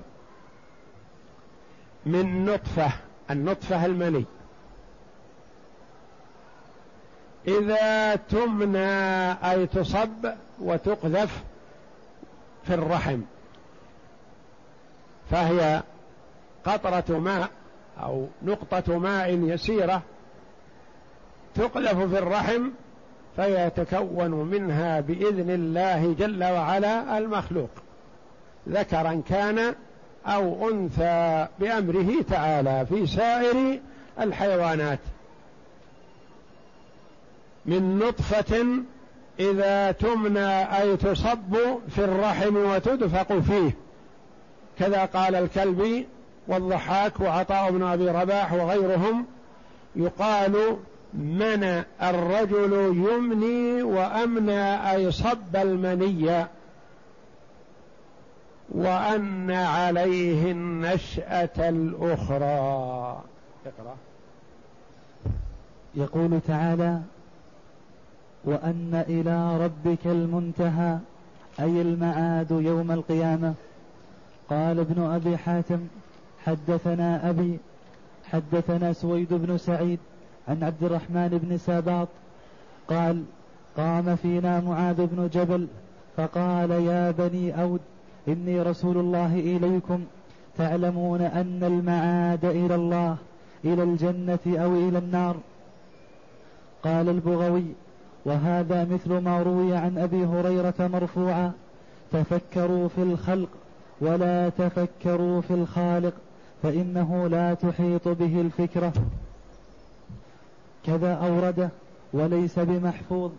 من 2.07 2.45
نطفة 2.45 2.93
النطفة 3.31 3.87
المني 3.87 4.25
إذا 7.49 8.17
تمنى 8.17 9.33
أي 9.33 9.67
تصب 9.67 10.27
وتقذف 10.61 11.43
في 12.67 12.75
الرحم 12.75 13.21
فهي 15.31 15.83
قطرة 16.65 17.19
ماء. 17.19 17.51
أو 18.03 18.27
نقطة 18.43 18.99
ماء 18.99 19.31
يسيرة 19.31 20.03
تقذف 21.55 21.99
في 21.99 22.19
الرحم 22.19 22.71
فيتكون 23.37 24.31
منها 24.31 25.01
بإذن 25.01 25.51
الله 25.51 26.15
جل 26.19 26.45
وعلا 26.45 27.19
المخلوق 27.19 27.71
ذكرا 28.69 29.23
كان 29.29 29.75
أو 30.27 30.71
أنثى 30.71 31.49
بأمره 31.59 32.23
تعالى 32.29 32.87
في 32.87 33.07
سائر 33.07 33.81
الحيوانات. 34.21 34.99
من 37.67 37.99
نطفة 37.99 38.67
إذا 39.41 39.93
تمنى 39.93 40.79
أي 40.81 40.97
تصب 40.97 41.57
في 41.89 41.99
الرحم 42.05 42.57
وتدفق 42.57 43.39
فيه 43.39 43.77
كذا 44.79 45.05
قال 45.05 45.35
الكلبي 45.35 46.07
والضحاك 46.49 47.21
وعطاء 47.21 47.71
بن 47.71 47.83
أبي 47.83 48.09
رباح 48.09 48.53
وغيرهم 48.53 49.27
يقال 49.97 50.77
منى 51.15 51.85
الرجل 52.03 52.73
يمني 52.73 53.83
وأمنى 53.83 54.91
أي 54.93 55.11
صب 55.11 55.57
المني 55.57 56.47
وأن 58.71 59.51
عليه 59.51 60.53
النشأة 60.53 61.69
الأخرى. 61.69 63.23
اقرأ. 63.67 63.97
يقول 65.95 66.41
تعالى 66.49 67.01
وأن 68.45 69.05
إلى 69.09 69.65
ربك 69.65 70.07
المنتهى 70.07 70.99
أي 71.61 71.81
المعاد 71.81 72.51
يوم 72.51 72.93
القيامة. 72.93 73.55
قال 74.51 74.79
ابن 74.79 75.03
أبي 75.03 75.37
حاتم 75.37 75.81
حدثنا 76.47 77.31
أبي 77.31 77.59
حدثنا 78.25 78.93
سويد 78.93 79.29
بن 79.31 79.59
سعيد 79.59 79.99
عن 80.49 80.63
عبد 80.63 80.85
الرحمن 80.85 81.29
بن 81.29 81.59
ساباط 81.59 82.09
قال 82.89 83.25
قام 83.77 84.17
فينا 84.17 84.61
معاذ 84.61 85.07
بن 85.07 85.29
جبل 85.33 85.67
فقال 86.17 86.71
يا 86.71 87.11
بني 87.11 87.63
أود 87.63 87.81
إني 88.29 88.63
رسول 88.63 88.99
الله 88.99 89.35
إليكم 89.35 90.05
تعلمون 90.59 91.21
أن 91.21 91.65
المعاد 91.65 92.45
إلى 92.45 92.75
الله 92.75 93.17
إلى 93.65 93.83
الجنة 93.83 94.39
أو 94.47 94.75
إلى 94.75 94.99
النار. 94.99 95.37
قال 96.85 97.09
البغوي 97.09 97.65
وهذا 98.25 98.85
مثل 98.85 99.19
ما 99.19 99.43
روي 99.43 99.77
عن 99.77 99.99
أبي 99.99 100.25
هريرة 100.25 100.75
مرفوعا 100.79 101.53
تفكروا 102.13 102.89
في 102.89 103.03
الخلق 103.03 103.49
ولا 104.01 104.49
تفكروا 104.49 105.41
في 105.41 105.55
الخالق. 105.55 106.13
فإنه 106.63 107.29
لا 107.29 107.55
تحيط 107.55 108.09
به 108.09 108.41
الفكرة. 108.41 108.93
كذا 110.87 111.15
أورده 111.15 111.69
وليس 112.13 112.59
بمحفوظ 112.59 113.31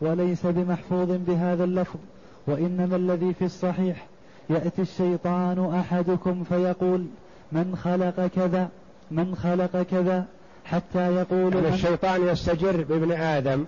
وليس 0.00 0.46
بمحفوظ 0.46 1.10
بهذا 1.10 1.64
اللفظ 1.64 1.98
وإنما 2.46 2.96
الذي 2.96 3.34
في 3.34 3.44
الصحيح 3.44 4.06
يأتي 4.50 4.82
الشيطان 4.82 5.74
أحدكم 5.74 6.44
فيقول 6.44 7.06
من 7.52 7.76
خلق 7.76 8.26
كذا 8.26 8.68
من 9.10 9.34
خلق 9.34 9.82
كذا 9.82 10.24
حتى 10.64 11.14
يقول 11.14 11.54
يعني 11.54 11.68
الشيطان 11.68 12.28
يستجر 12.28 12.84
بابن 12.84 13.12
آدم. 13.12 13.64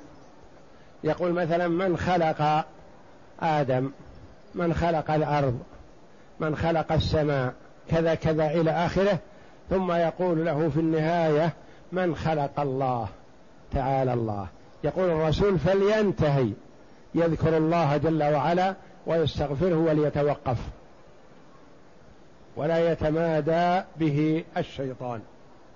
يقول 1.05 1.33
مثلا 1.33 1.69
من 1.69 1.97
خلق 1.97 2.65
آدم 3.41 3.91
من 4.55 4.75
خلق 4.75 5.11
الأرض 5.11 5.59
من 6.41 6.57
خلق 6.57 6.93
السماء. 6.93 7.55
كذا 7.91 8.15
كذا 8.15 8.47
إلى 8.51 8.71
آخره 8.71 9.19
ثم 9.71 9.93
يقول 9.93 10.45
له 10.45 10.69
في 10.69 10.81
النهاية 10.81 11.53
من 11.93 12.17
خلق 12.17 12.61
الله؟ 12.61 13.09
تعالى 13.73 14.13
الله. 14.13 14.47
يقول 14.85 15.11
الرسول 15.11 15.59
فلينتهي. 15.59 16.51
يذكر 17.15 17.57
الله 17.57 17.97
جل 17.97 18.23
وعلا 18.23 18.75
ويستغفره 19.07 19.75
وليتوقف. 19.75 20.59
ولا 22.57 22.93
يتمادى 22.93 23.85
به 24.01 24.45
الشيطان. 24.57 25.21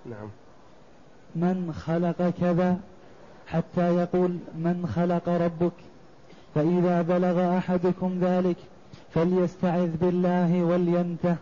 نعم. 0.07 0.29
من 1.37 1.73
خلق 1.73 2.33
كذا؟ 2.41 2.79
حتى 3.47 3.97
يقول 3.97 4.39
من 4.55 4.93
خلق 4.97 5.29
ربك؟ 5.29 5.73
فإذا 6.55 7.03
بلغ 7.03 7.59
أحدكم 7.59 8.19
ذلك 8.23 8.57
فليستعذ 9.15 9.97
بالله 9.97 10.63
ولينته. 10.63 11.37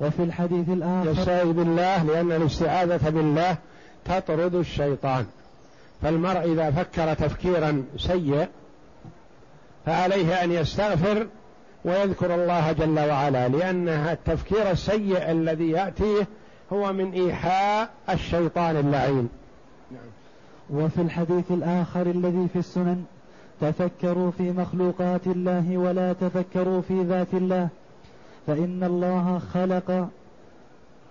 وفي 0.00 0.22
الحديث 0.22 0.68
الآخر 0.68 1.10
يستعذ 1.10 1.52
بالله 1.52 2.02
لأن 2.02 2.32
الاستعاذة 2.32 3.10
بالله 3.10 3.56
تطرد 4.04 4.54
الشيطان. 4.54 5.26
فالمرء 6.02 6.52
إذا 6.52 6.70
فكر 6.70 7.14
تفكيرا 7.14 7.84
سيء 7.96 8.48
فعليه 9.86 10.44
أن 10.44 10.52
يستغفر 10.52 11.26
ويذكر 11.84 12.34
الله 12.34 12.72
جل 12.72 12.98
وعلا 12.98 13.48
لأن 13.48 13.88
التفكير 13.88 14.70
السيء 14.70 15.30
الذي 15.30 15.70
يأتيه 15.70 16.26
هو 16.72 16.92
من 16.92 17.12
إيحاء 17.12 17.90
الشيطان 18.10 18.76
اللعين. 18.76 19.28
نعم. 19.90 20.00
وفي 20.70 21.00
الحديث 21.00 21.50
الآخر 21.50 22.02
الذي 22.02 22.48
في 22.52 22.58
السنن 22.58 23.04
تفكروا 23.60 24.30
في 24.30 24.52
مخلوقات 24.52 25.26
الله 25.26 25.78
ولا 25.78 26.12
تفكروا 26.12 26.80
في 26.80 27.02
ذات 27.02 27.34
الله. 27.34 27.68
فإن 28.46 28.84
الله 28.84 29.38
خلق 29.38 30.08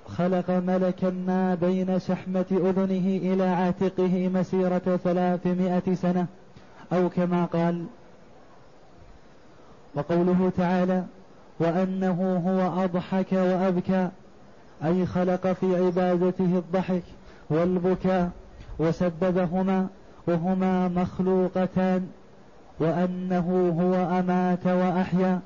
خلق 0.07 0.49
ملكا 0.49 1.09
ما 1.09 1.55
بين 1.55 1.99
شحمة 1.99 2.45
أذنه 2.51 3.33
إلى 3.33 3.43
عاتقه 3.43 4.29
مسيرة 4.33 4.99
ثلاثمائة 5.03 5.95
سنة 5.95 6.27
أو 6.93 7.09
كما 7.09 7.45
قال 7.45 7.85
وقوله 9.95 10.51
تعالى 10.57 11.03
وأنه 11.59 12.41
هو 12.47 12.83
أضحك 12.83 13.31
وأبكى 13.31 14.09
أي 14.85 15.05
خلق 15.05 15.47
في 15.47 15.85
عبادته 15.85 16.57
الضحك 16.57 17.03
والبكاء 17.49 18.31
وسببهما 18.79 19.87
وهما 20.27 20.87
مخلوقتان 20.87 22.07
وأنه 22.79 23.75
هو 23.81 24.19
أمات 24.19 24.67
وأحيا 24.67 25.39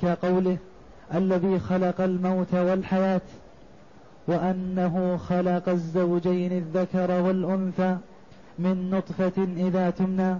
كقوله 0.00 0.56
الذي 1.14 1.58
خلق 1.58 2.00
الموت 2.00 2.54
والحياة 2.54 3.20
وأنه 4.26 5.16
خلق 5.16 5.68
الزوجين 5.68 6.52
الذكر 6.52 7.10
والأنثى 7.10 7.96
من 8.58 8.90
نطفة 8.90 9.46
إذا 9.56 9.90
تمنى 9.90 10.34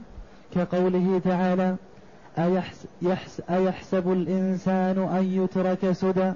كقوله 0.55 1.21
تعالى 1.25 1.77
أيحس 2.39 2.87
يحس 3.03 3.43
أيحسب 3.51 4.13
الإنسان 4.13 4.99
أن 4.99 5.25
يترك 5.25 5.93
سدى؟ 5.93 6.33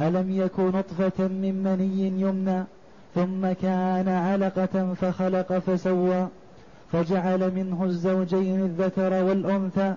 ألم 0.00 0.30
يك 0.30 0.60
نطفة 0.60 1.26
من 1.28 1.62
مني 1.62 2.20
يمنى 2.20 2.64
ثم 3.14 3.52
كان 3.62 4.08
علقة 4.08 4.94
فخلق 4.94 5.58
فسوى 5.58 6.28
فجعل 6.92 7.54
منه 7.54 7.84
الزوجين 7.84 8.60
الذكر 8.60 9.12
والأنثى 9.24 9.94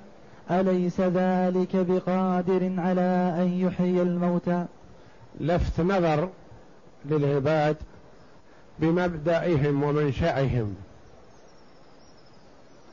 أليس 0.52 1.02
ذلك 1.02 1.76
بقادر 1.76 2.74
على 2.78 3.36
أن 3.38 3.60
يحيي 3.60 4.02
الموتى؟ 4.02 4.66
لفت 5.40 5.82
نظر 5.82 6.30
للعباد 7.06 7.78
بمبدأهم 8.80 9.84
ومنشأهم. 9.84 10.76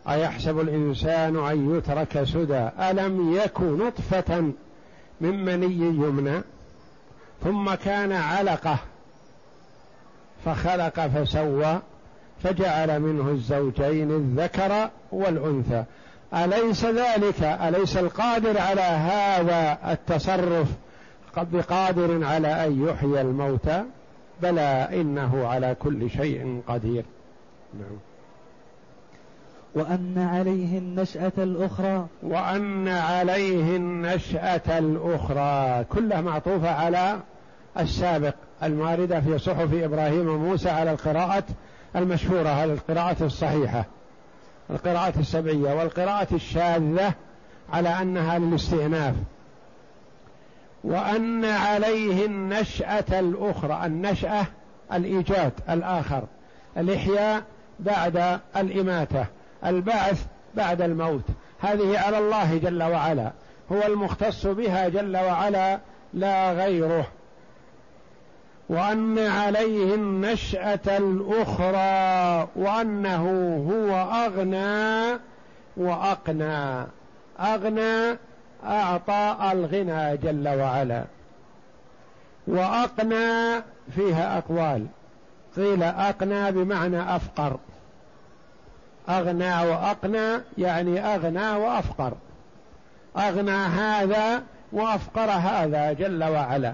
أيحسب 0.09 0.61
الإنسان 0.61 1.37
أن 1.37 1.77
يترك 1.77 2.25
سدى؟ 2.25 2.68
ألم 2.79 3.35
يك 3.35 3.61
نطفة 3.61 4.53
من 5.21 5.44
مني 5.44 5.77
يمنى؟ 5.77 6.42
ثم 7.44 7.75
كان 7.75 8.12
علقة 8.12 8.79
فخلق 10.44 11.07
فسوى 11.07 11.81
فجعل 12.42 13.01
منه 13.01 13.31
الزوجين 13.31 14.11
الذكر 14.11 14.90
والأنثى. 15.12 15.85
أليس 16.35 16.85
ذلك؟ 16.85 17.43
أليس 17.43 17.97
القادر 17.97 18.59
على 18.59 18.81
هذا 18.81 19.79
التصرف 19.93 20.69
بقادر 21.37 22.25
على 22.25 22.67
أن 22.67 22.88
يحيي 22.88 23.21
الموتى 23.21 23.85
بلى 24.43 24.88
إنه 24.93 25.47
على 25.49 25.75
كل 25.75 26.11
شيء 26.11 26.62
قدير. 26.69 27.05
نعم. 27.75 27.99
وأن 29.75 30.19
عليه 30.19 30.79
النشأة 30.79 31.33
الأخرى. 31.38 32.07
وأن 32.23 32.88
عليه 32.88 33.77
النشأة 33.77 34.79
الأخرى 34.79 35.85
كلها 35.85 36.21
معطوفة 36.21 36.71
على 36.71 37.19
السابق 37.79 38.35
الماردة 38.62 39.21
في 39.21 39.38
صحف 39.38 39.75
إبراهيم 39.75 40.29
وموسى 40.29 40.71
على 40.71 40.91
القراءة 40.91 41.45
المشهورة 41.97 42.49
على 42.49 42.73
القراءة 42.73 43.25
الصحيحة. 43.25 43.85
القراءة 44.70 45.18
السبعية 45.18 45.74
والقراءة 45.74 46.35
الشاذة 46.35 47.12
على 47.72 47.88
أنها 47.88 48.38
للاستئناف. 48.38 49.14
وأن 50.85 51.44
عليه 51.44 52.26
النشأة 52.26 53.20
الأخرى 53.20 53.87
النشأة 53.87 54.46
الإيجاد 54.92 55.52
الآخر 55.70 56.24
الإحياء 56.76 57.42
بعد 57.81 58.40
الإماتة 58.57 59.24
البعث 59.64 60.26
بعد 60.54 60.83
الموت. 60.83 61.24
هذه 61.61 61.98
على 61.98 62.18
الله 62.18 62.59
جل 62.59 62.83
وعلا 62.83 63.33
هو 63.72 63.83
المختص 63.87 64.46
بها 64.46 64.88
جل 64.88 65.16
وعلا 65.16 65.78
لا 66.14 66.52
غيره. 66.52 67.07
وأن 68.68 69.18
عليه 69.18 69.94
النشأة 69.94 70.96
الأخرى 70.98 72.48
وأنه 72.57 73.24
هو 73.70 73.94
أغنى 74.26 75.18
وأقنى. 75.76 76.87
أغنى 77.40 78.18
أعطى 78.64 79.37
الغنى 79.52 80.16
جل 80.16 80.48
وعلا. 80.48 81.04
وأقنى 82.46 83.62
فيها 83.94 84.38
أقوال. 84.38 84.87
قيل 85.57 85.83
أقنى 85.83 86.52
بمعنى 86.52 87.16
أفقر. 87.16 87.59
أغنى 89.09 89.70
وأقنى 89.70 90.40
يعني 90.59 91.14
أغنى 91.14 91.50
وأفقر. 91.52 92.12
أغنى 93.16 93.50
هذا 93.50 94.42
وأفقر 94.72 95.31
هذا 95.31 95.92
جل 95.92 96.24
وعلا. 96.24 96.72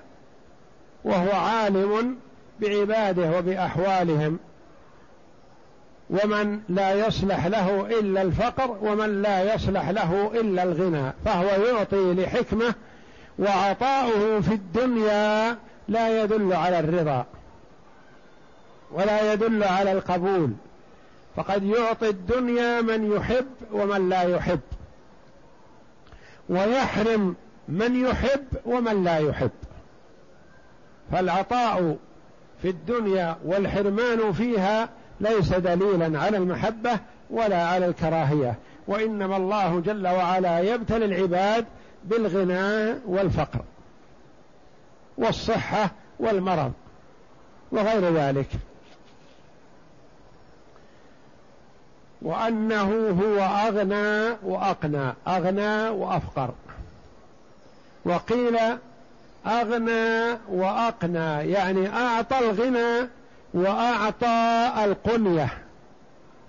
وهو 1.05 1.31
عالم 1.33 2.17
بعباده 2.61 3.39
وبأحوالهم. 3.39 4.39
ومن 6.11 6.61
لا 6.69 7.07
يصلح 7.07 7.47
له 7.47 7.99
إلا 7.99 8.23
الفقر 8.23 8.79
ومن 8.83 9.23
لا 9.23 9.55
يصلح 9.55 9.89
له 9.89 10.31
إلا 10.35 10.63
الغنى. 10.63 11.13
فهو 11.25 11.65
يعطي 11.65 12.15
لحكمة 12.15 12.75
وعطاؤه 13.39 14.41
في 14.41 14.55
الدنيا 14.55 15.57
لا 15.89 16.23
يدل 16.23 16.53
على 16.53 16.79
الرضا 16.79 17.27
ولا 18.93 19.33
يدل 19.33 19.65
على 19.65 19.93
القبول. 19.93 20.51
فقد 21.37 21.63
يعطي 21.63 22.09
الدنيا 22.09 22.81
من 22.81 23.13
يحب 23.17 23.47
ومن 23.73 24.09
لا 24.09 24.23
يحب 24.23 24.61
ويحرم 26.49 27.35
من 27.69 28.05
يحب 28.05 28.45
ومن 28.67 29.05
لا 29.05 29.19
يحب. 29.19 29.51
فالعطاء 31.13 31.97
في 32.63 32.69
الدنيا 32.69 33.37
والحرمان 33.45 34.33
فيها 34.33 34.89
ليس 35.21 35.49
دليلا 35.49 36.21
على 36.21 36.37
المحبة 36.37 36.99
ولا 37.31 37.67
على 37.67 37.87
الكراهية 37.87 38.55
وإنما 38.87 39.37
الله 39.37 39.81
جل 39.81 40.09
وعلا 40.09 40.61
يبتلي 40.61 41.05
العباد 41.05 41.67
بالغنى 42.05 42.95
والفقر 43.07 43.61
والصحة 45.19 45.91
والمرض 46.19 46.73
وغير 47.73 48.15
ذلك. 48.15 48.49
وأنه 52.23 53.09
هو 53.23 53.39
أغنى 53.39 54.37
وأقنى 54.43 55.13
أغنى 55.29 55.89
وأفقر. 55.89 56.55
وقيل 58.05 58.59
أغنى 59.47 60.39
وأقنى 60.49 61.51
يعني 61.51 61.89
أعطى 61.89 62.39
الغنى 62.39 63.09
وأعطى 63.55 64.73
القنية. 64.85 65.49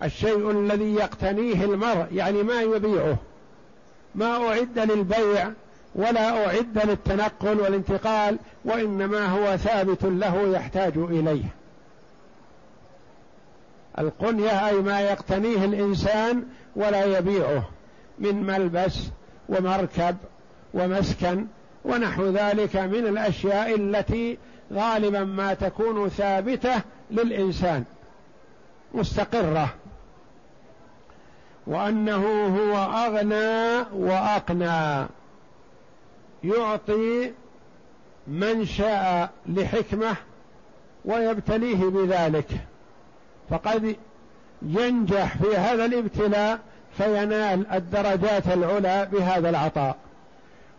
الشيء 0.03 0.51
الذي 0.51 0.95
يقتنيه 0.95 1.65
المرء 1.65 2.07
يعني 2.11 2.43
ما 2.43 2.61
يبيعه. 2.61 3.17
ما 4.15 4.47
أعد 4.47 4.79
للبيع 4.79 5.51
ولا 5.95 6.45
أعد 6.45 6.85
للتنقل 6.85 7.59
والانتقال 7.59 8.37
وإنما 8.65 9.25
هو 9.25 9.57
ثابت 9.57 10.03
له 10.03 10.47
يحتاج 10.47 10.97
إليه. 10.97 11.45
القنية 13.99 14.67
أي 14.67 14.73
ما 14.73 15.01
يقتنيه 15.01 15.65
الإنسان 15.65 16.43
ولا 16.75 17.17
يبيعه 17.17 17.69
من 18.19 18.43
ملبس 18.43 18.99
ومركب 19.49 20.17
ومسكن 20.73 21.45
ونحو 21.85 22.29
ذلك 22.29 22.75
من 22.75 23.07
الأشياء 23.07 23.75
التي 23.75 24.37
غالبا 24.73 25.23
ما 25.23 25.53
تكون 25.53 26.09
ثابتة 26.09 26.81
للإنسان 27.11 27.83
مستقرة 28.93 29.73
وأنه 31.67 32.47
هو 32.57 32.77
أغنى 32.77 33.85
وأقنى 33.93 35.07
يعطي 36.43 37.31
من 38.27 38.65
شاء 38.65 39.29
لحكمة 39.45 40.15
ويبتليه 41.05 41.85
بذلك. 41.89 42.47
فقد 43.49 43.95
ينجح 44.61 45.37
في 45.37 45.57
هذا 45.57 45.85
الابتلاء 45.85 46.59
فينال 46.97 47.71
الدرجات 47.71 48.47
العلى 48.47 49.09
بهذا 49.11 49.49
العطاء. 49.49 49.95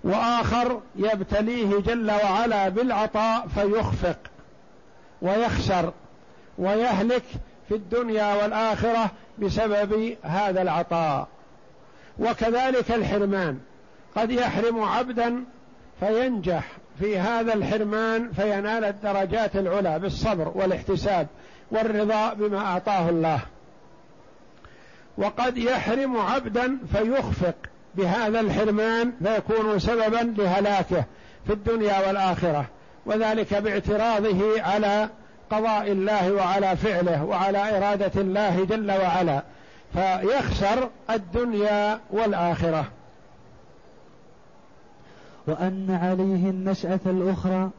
وآخر 0.06 0.80
يبتليه 0.96 1.80
جل 1.80 2.10
وعلا 2.10 2.68
بالعطاء 2.68 3.46
فيخفق 3.54 4.18
ويخسر 5.22 5.92
ويهلك 6.58 7.22
في 7.68 7.74
الدنيا 7.74 8.42
والآخرة 8.42 9.10
بسبب 9.38 10.16
هذا 10.22 10.62
العطاء. 10.62 11.28
وكذلك 12.18 12.90
الحرمان 12.90 13.58
قد 14.16 14.30
يحرم 14.30 14.82
عبدا 14.82 15.44
فينجح 16.00 16.64
في 16.98 17.18
هذا 17.18 17.54
الحرمان 17.54 18.32
فينال 18.32 18.84
الدرجات 18.84 19.56
العلى 19.56 19.98
بالصبر 19.98 20.52
والاحتساب 20.54 21.26
والرضا 21.70 22.34
بما 22.34 22.58
أعطاه 22.58 23.08
الله. 23.08 23.40
وقد 25.18 25.58
يحرم 25.58 26.16
عبدا 26.16 26.78
فيخفق 26.92 27.54
بهذا 27.96 28.40
الحرمان 28.40 29.12
فيكون 29.24 29.78
سببا 29.78 30.34
لهلاكه 30.42 31.04
في 31.46 31.52
الدنيا 31.52 32.06
والآخرة 32.06 32.66
وذلك 33.06 33.54
باعتراضه 33.54 34.62
على 34.62 35.08
قضاء 35.50 35.92
الله 35.92 36.32
وعلى 36.32 36.76
فعله 36.76 37.24
وعلى 37.24 37.76
إرادة 37.78 38.20
الله 38.20 38.64
جل 38.64 38.90
وعلا 38.90 39.42
فيخسر 39.92 40.88
الدنيا 41.10 42.00
والآخرة. 42.10 42.84
وأن 45.46 45.98
عليه 46.02 46.50
النشأة 46.50 47.00
الأخرى 47.06 47.70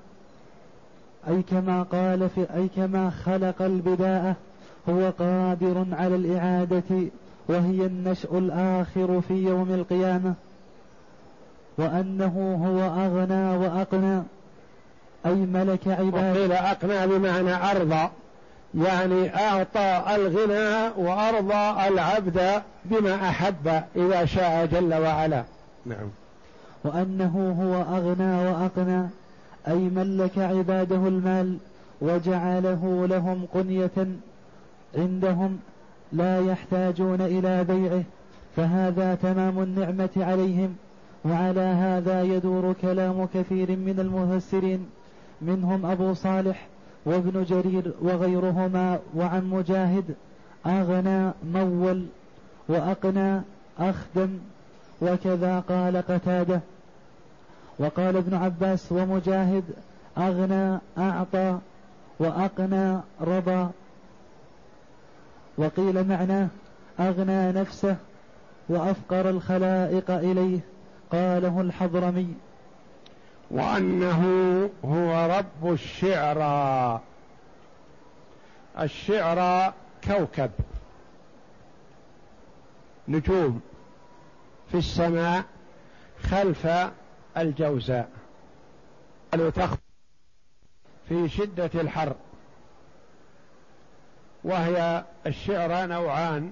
أي 1.27 1.41
كما 1.41 1.83
قال 1.83 2.29
في 2.29 2.47
أي 2.55 2.67
كما 2.75 3.09
خلق 3.25 3.61
البداءة 3.61 4.35
هو 4.89 5.09
قادر 5.19 5.85
على 5.91 6.15
الإعادة 6.15 7.09
وهي 7.49 7.85
النشأ 7.85 8.29
الآخر 8.31 9.21
في 9.21 9.33
يوم 9.33 9.73
القيامة 9.73 10.33
وأنه 11.77 12.59
هو 12.65 13.05
أغنى 13.05 13.57
وأقنى 13.57 14.23
أي 15.25 15.35
ملك 15.35 15.87
عباده. 15.87 16.31
وقيل 16.31 16.51
أقنى 16.51 17.07
بمعنى 17.07 17.71
أرضى 17.71 18.09
يعني 18.75 19.35
أعطى 19.35 20.15
الغنى 20.15 20.91
وأرضى 20.97 21.87
العبد 21.87 22.61
بما 22.85 23.29
أحب 23.29 23.83
إذا 23.95 24.25
شاء 24.25 24.65
جل 24.65 24.93
وعلا. 24.93 25.43
نعم. 25.85 26.09
وأنه 26.83 27.55
هو 27.61 27.97
أغنى 27.97 28.49
وأقنى 28.49 29.09
أي 29.67 29.75
ملك 29.75 30.37
عباده 30.37 31.07
المال 31.07 31.57
وجعله 32.01 33.05
لهم 33.09 33.45
قنية 33.53 34.07
عندهم 34.95 35.59
لا 36.13 36.39
يحتاجون 36.39 37.21
إلى 37.21 37.63
بيعه 37.63 38.03
فهذا 38.55 39.15
تمام 39.15 39.59
النعمة 39.59 40.09
عليهم 40.17 40.75
وعلى 41.25 41.61
هذا 41.61 42.23
يدور 42.23 42.73
كلام 42.81 43.27
كثير 43.33 43.71
من 43.71 43.95
المفسرين 43.99 44.89
منهم 45.41 45.85
أبو 45.85 46.13
صالح 46.13 46.67
وابن 47.05 47.43
جرير 47.43 47.93
وغيرهما 48.01 48.99
وعن 49.15 49.49
مجاهد 49.49 50.15
أغنى 50.65 51.31
مول 51.53 52.05
وأقنى 52.69 53.41
أخدم 53.79 54.29
وكذا 55.01 55.59
قال 55.59 55.97
قتادة. 55.97 56.59
وقال 57.79 58.17
ابن 58.17 58.33
عباس 58.33 58.91
ومجاهد 58.91 59.63
أغنى 60.17 60.79
أعطى 60.97 61.57
وأقنى 62.19 62.99
رضى. 63.21 63.67
وقيل 65.57 66.07
معناه 66.07 66.47
أغنى 66.99 67.51
نفسه 67.51 67.97
وأفقر 68.69 69.29
الخلائق 69.29 70.11
إليه 70.11 70.59
قاله 71.11 71.61
الحضرمي. 71.61 72.33
وأنه 73.51 74.23
هو 74.85 75.37
رب 75.37 75.73
الشعرى 75.73 77.01
الشعرى 78.79 79.73
كوكب. 80.03 80.51
نجوم 83.07 83.61
في 84.71 84.77
السماء 84.77 85.43
خلف 86.23 86.67
الجوزاء. 87.37 88.09
في 91.09 91.29
شدة 91.29 91.69
الحر. 91.75 92.15
وهي 94.47 95.03
الشعرى 95.25 95.87
نوعان. 95.87 96.51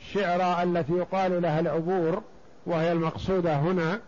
الشعرى 0.00 0.62
التي 0.62 0.92
يقال 0.92 1.42
لها 1.42 1.60
العبور 1.60 2.22
وهي 2.66 2.92
المقصودة 2.92 3.56
هنا. 3.56 4.00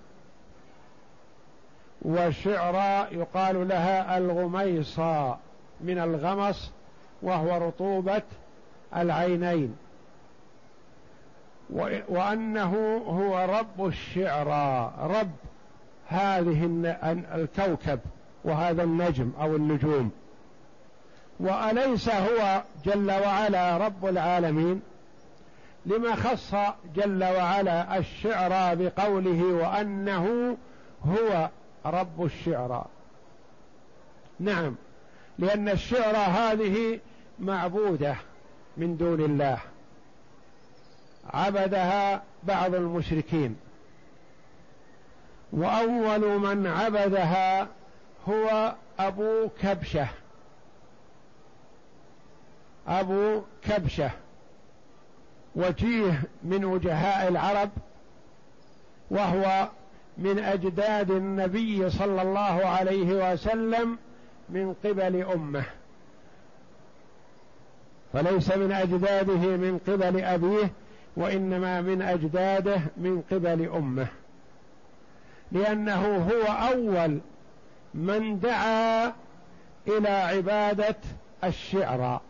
وشعرى 2.02 3.16
يقال 3.16 3.68
لها 3.68 4.18
الغميصة 4.18 5.36
من 5.80 5.98
الغمص 5.98 6.70
وهو 7.22 7.66
رطوبة 7.68 8.22
العينين. 8.96 9.76
وأنه 12.08 13.02
هو 13.06 13.58
رب 13.58 13.86
الشعرى 13.86 14.92
رب 15.00 15.30
هذه 16.08 16.66
الكوكب 17.34 18.00
وهذا 18.44 18.82
النجم 18.82 19.32
أو 19.40 19.56
النجوم. 19.56 20.12
وأليس 21.42 22.08
هو 22.08 22.62
جل 22.84 23.10
وعلا 23.10 23.76
رب 23.76 24.06
العالمين؟ 24.06 24.82
لما 25.86 26.14
خص 26.14 26.54
جل 26.94 27.24
وعلا 27.24 27.98
الشعر 27.98 28.74
بقوله 28.74 29.44
وأنه 29.44 30.56
هو 31.04 31.50
رب 31.86 32.24
الشعرى 32.24 32.84
نعم 34.40 34.74
لأن 35.38 35.68
الشعرى 35.68 36.16
هذه 36.16 37.00
معبودة 37.38 38.16
من 38.76 38.96
دون 38.96 39.20
الله. 39.20 39.58
عبدها 41.34 42.22
بعض 42.42 42.74
المشركين. 42.74 43.56
وأول 45.52 46.38
من 46.38 46.66
عبدها 46.66 47.68
هو 48.28 48.74
أبو 48.98 49.48
كبشة. 49.62 50.08
أبو 52.88 53.42
كبشة 53.62 54.10
وجيه 55.56 56.22
من 56.42 56.64
وجهاء 56.64 57.28
العرب 57.28 57.70
وهو 59.10 59.68
من 60.18 60.38
أجداد 60.38 61.10
النبي 61.10 61.90
صلى 61.90 62.22
الله 62.22 62.66
عليه 62.66 63.32
وسلم 63.32 63.98
من 64.48 64.74
قبل 64.84 65.22
أمه. 65.22 65.64
فليس 68.12 68.56
من 68.56 68.72
أجداده 68.72 69.56
من 69.56 69.80
قبل 69.88 70.24
أبيه 70.24 70.70
وإنما 71.16 71.80
من 71.80 72.02
أجداده 72.02 72.80
من 72.96 73.22
قبل 73.30 73.68
أمه. 73.68 74.06
لأنه 75.52 76.16
هو 76.16 76.72
أول 76.72 77.20
من 77.94 78.40
دعا 78.40 79.12
إلى 79.88 80.08
عبادة 80.08 80.96
الشعر 81.44 82.20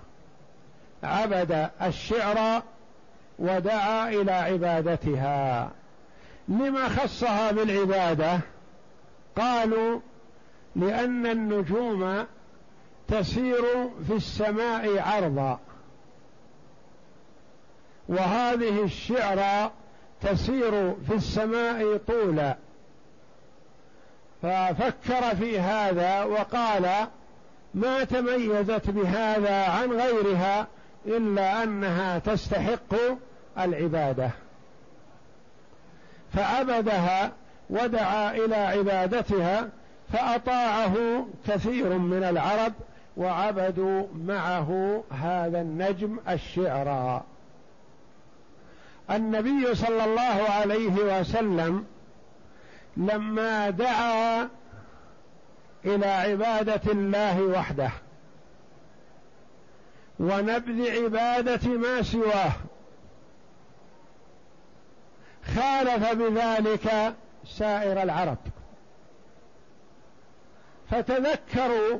عبد 1.02 1.70
الشعر 1.82 2.62
ودعا 3.38 4.08
إلى 4.08 4.32
عبادتها. 4.32 5.70
لما 6.48 6.88
خصها 6.88 7.52
بالعبادة؟ 7.52 8.40
قالوا 9.36 10.00
لأن 10.76 11.26
النجوم 11.26 12.26
تسير 13.08 13.62
في 14.06 14.12
السماء 14.14 14.98
عرضا 14.98 15.58
وهذه 18.08 18.84
الشعرى 18.84 19.70
تسير 20.20 20.94
في 20.94 21.14
السماء 21.14 21.96
طولا. 21.96 22.56
ففكر 24.42 25.36
في 25.36 25.60
هذا 25.60 26.22
وقال 26.22 27.06
ما 27.74 28.04
تميزت 28.04 28.90
بهذا 28.90 29.64
عن 29.64 29.92
غيرها 29.92 30.66
إلا 31.06 31.62
أنها 31.62 32.18
تستحق 32.18 32.94
العبادة. 33.58 34.30
فعبدها 36.32 37.32
ودعا 37.70 38.30
إلى 38.30 38.56
عبادتها 38.56 39.68
فأطاعه 40.12 41.26
كثير 41.48 41.98
من 41.98 42.22
العرب 42.22 42.72
وعبدوا 43.16 44.06
معه 44.26 45.02
هذا 45.10 45.60
النجم 45.60 46.18
الشعرى 46.28 47.22
النبي 49.10 49.74
صلى 49.74 50.04
الله 50.04 50.50
عليه 50.50 51.20
وسلم 51.20 51.84
لما 52.96 53.70
دعا 53.70 54.48
إلى 55.84 56.06
عبادة 56.06 56.92
الله 56.92 57.42
وحده 57.42 57.90
ونبذ 60.22 60.90
عبادة 60.90 61.68
ما 61.68 62.02
سواه. 62.02 62.52
خالف 65.54 66.12
بذلك 66.12 67.14
سائر 67.44 68.02
العرب. 68.02 68.38
فتذكروا 70.90 71.98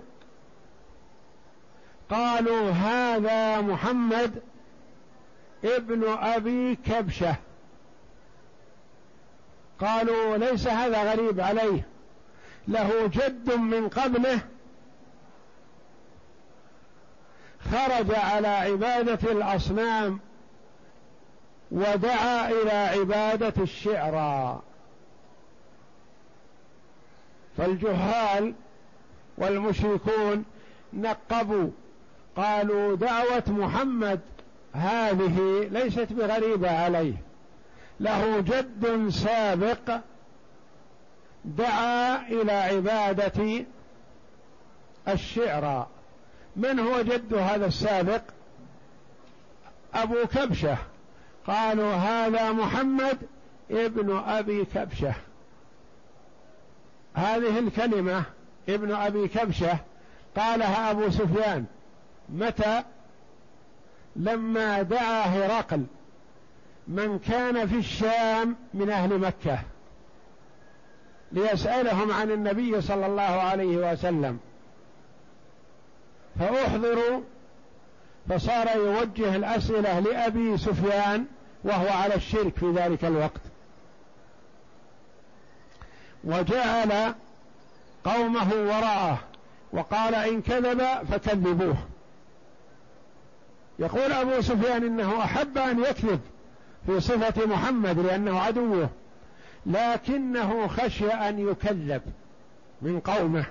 قالوا 2.10 2.70
هذا 2.70 3.60
محمد 3.60 4.42
ابن 5.64 6.08
أبي 6.08 6.76
كبشة. 6.76 7.36
قالوا 9.80 10.36
ليس 10.36 10.68
هذا 10.68 11.12
غريب 11.12 11.40
عليه. 11.40 11.86
له 12.68 13.06
جد 13.06 13.54
من 13.54 13.88
قبله 13.88 14.40
خرج 17.70 18.14
على 18.14 18.48
عبادة 18.48 19.32
الأصنام 19.32 20.20
ودعا 21.72 22.50
إلى 22.50 22.72
عبادة 22.72 23.62
الشعرى 23.62 24.62
فالجهال 27.56 28.54
والمشركون 29.38 30.44
نقبوا 30.92 31.70
قالوا 32.36 32.96
دعوة 32.96 33.42
محمد 33.46 34.20
هذه 34.72 35.68
ليست 35.70 36.12
بغريبة 36.12 36.70
عليه 36.70 37.14
له 38.00 38.40
جد 38.40 39.08
سابق 39.08 40.00
دعا 41.44 42.28
إلى 42.28 42.52
عبادة 42.52 43.64
الشعرى 45.08 45.86
من 46.56 46.78
هو 46.78 47.02
جد 47.02 47.34
هذا 47.34 47.66
السابق؟ 47.66 48.22
أبو 49.94 50.14
كبشة. 50.34 50.76
قالوا 51.46 51.94
هذا 51.94 52.52
محمد 52.52 53.18
ابن 53.70 54.18
أبي 54.26 54.64
كبشة. 54.64 55.14
هذه 57.14 57.58
الكلمة 57.58 58.22
ابن 58.68 58.92
أبي 58.92 59.28
كبشة 59.28 59.78
قالها 60.36 60.90
أبو 60.90 61.10
سفيان. 61.10 61.64
متى؟ 62.28 62.82
لما 64.16 64.82
دعا 64.82 65.22
هرقل. 65.22 65.84
من 66.88 67.18
كان 67.18 67.66
في 67.68 67.78
الشام 67.78 68.56
من 68.74 68.90
أهل 68.90 69.18
مكة. 69.18 69.58
ليسألهم 71.32 72.12
عن 72.12 72.30
النبي 72.30 72.80
صلى 72.80 73.06
الله 73.06 73.22
عليه 73.22 73.92
وسلم. 73.92 74.38
فاحضروا 76.38 77.20
فصار 78.28 78.76
يوجه 78.76 79.36
الأسئلة 79.36 79.98
لأبي 79.98 80.58
سفيان 80.58 81.24
وهو 81.64 81.88
على 81.88 82.14
الشرك 82.14 82.56
في 82.56 82.72
ذلك 82.72 83.04
الوقت. 83.04 83.40
وجعل 86.24 87.14
قومه 88.04 88.54
وراءه 88.54 89.18
وقال 89.72 90.14
إن 90.14 90.42
كذب 90.42 90.82
فكذبوه. 91.10 91.76
يقول 93.78 94.12
أبو 94.12 94.40
سفيان 94.40 94.84
إنه 94.84 95.24
أحب 95.24 95.58
أن 95.58 95.80
يكذب 95.80 96.20
في 96.86 97.00
صفة 97.00 97.46
محمد 97.46 97.98
لأنه 97.98 98.40
عدوه 98.40 98.88
لكنه 99.66 100.68
خشي 100.68 101.08
أن 101.08 101.48
يكذب 101.48 102.02
من 102.82 103.00
قومه. 103.00 103.44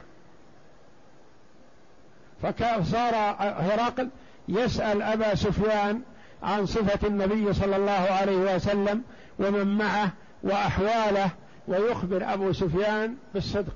فصار 2.42 3.16
هرقل 3.40 4.10
يسأل 4.48 5.02
أبا 5.02 5.36
سفيان 5.36 6.02
عن 6.44 6.66
صفة 6.66 7.08
النبي 7.08 7.54
صلى 7.54 7.76
الله 7.76 7.92
عليه 7.92 8.56
وسلم 8.56 9.04
ومن 9.40 9.78
معه 9.78 10.10
وأحواله 10.44 11.30
ويخبر 11.68 12.34
أبو 12.34 12.54
سفيان 12.54 13.16
بالصدق. 13.34 13.74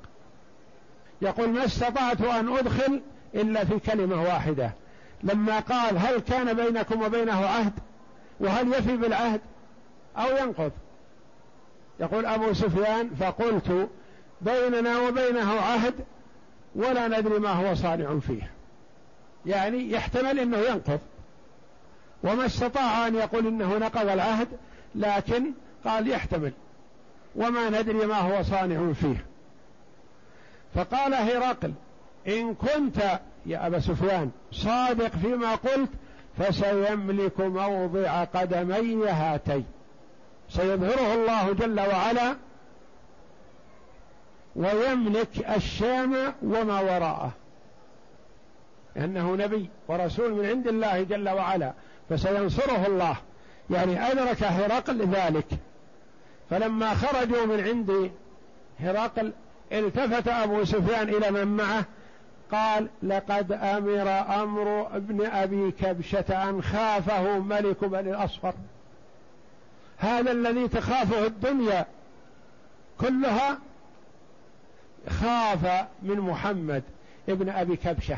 يقول 1.22 1.50
ما 1.50 1.66
استطعت 1.66 2.22
أن 2.22 2.58
أدخل 2.58 3.02
إلا 3.36 3.66
في 3.66 3.80
كلمة 3.80 4.24
واحدة. 4.24 4.72
لما 5.24 5.60
قال 5.60 5.98
هل 5.98 6.20
كان 6.20 6.54
بينكم 6.54 7.02
وبينه 7.02 7.46
عهد؟ 7.46 7.74
وهل 8.40 8.74
يفي 8.74 8.98
بالعهد؟ 8.98 9.42
أو 10.18 10.38
ينقض؟ 10.38 10.72
يقول 12.00 12.26
أبو 12.26 12.54
سفيان 12.54 13.10
فقلت 13.20 13.90
بيننا 14.42 15.00
وبينه 15.00 15.52
عهد 15.62 15.94
ولا 16.76 17.08
ندري 17.08 17.40
ما 17.40 17.50
هو 17.50 17.76
صانع 17.76 18.20
فيه. 18.20 18.55
يعني 19.46 19.92
يحتمل 19.92 20.40
إنه 20.40 20.58
ينقض. 20.58 21.00
وما 22.24 22.46
استطاع 22.46 23.08
أن 23.08 23.16
يقول 23.16 23.48
إنه 23.48 23.78
نقض 23.78 24.08
العهد 24.08 24.48
لكن 24.96 25.52
قال 25.86 26.08
يحتمل. 26.08 26.52
وما 27.36 27.70
ندري 27.70 28.06
ما 28.06 28.18
هو 28.18 28.44
صانع 28.44 28.94
فيه. 28.94 29.26
فقال 30.76 31.14
هرقل 31.14 31.74
إن 32.28 32.56
كنت 32.56 33.20
يا 33.46 33.68
أبا 33.68 33.80
سفيان 33.80 34.32
صادق 34.52 35.08
فيما 35.22 35.56
قلت 35.56 35.90
فسيملك 36.38 37.40
موضع 37.40 38.24
قدمي 38.24 39.06
هاتين. 39.08 39.66
سيظهره 40.50 41.14
الله 41.14 41.54
جل 41.54 41.80
وعلا 41.80 42.36
ويملك 44.56 45.50
الشام 45.56 46.34
وما 46.44 46.80
وراءه. 46.80 47.32
لأنه 48.96 49.36
نبي 49.36 49.70
ورسول 49.88 50.34
من 50.34 50.46
عند 50.46 50.68
الله 50.68 51.04
جل 51.04 51.30
وعلا 51.30 51.74
فسينصره 52.10 52.86
الله. 52.88 53.18
يعني 53.70 54.12
أدرك 54.12 54.44
هرقل 54.44 55.08
ذلك. 55.08 55.48
فلما 56.50 56.94
خرجوا 56.94 57.46
من 57.46 57.60
عند 57.64 58.12
هرقل 58.80 59.34
التفت 59.72 60.28
أبو 60.28 60.64
سفيان 60.64 61.10
إلى 61.10 61.32
من 61.32 61.48
معه 61.48 61.86
قال 62.52 62.88
لقد 63.04 63.52
أمر 63.52 64.10
أمر 64.44 64.88
ابن 64.96 65.26
أبي 65.26 65.72
كبشة 65.72 66.50
أن 66.50 66.64
خافه 66.64 67.40
ملك 67.40 67.86
بني 67.86 68.10
الأصفر. 68.10 68.54
هذا 69.98 70.32
الذي 70.32 70.68
تخافه 70.68 71.26
الدنيا 71.26 71.86
كلها 73.00 73.58
خاف 75.10 75.88
من 76.02 76.20
محمد 76.20 76.84
ابن 77.30 77.50
أبي 77.50 77.76
كبشة. 77.76 78.18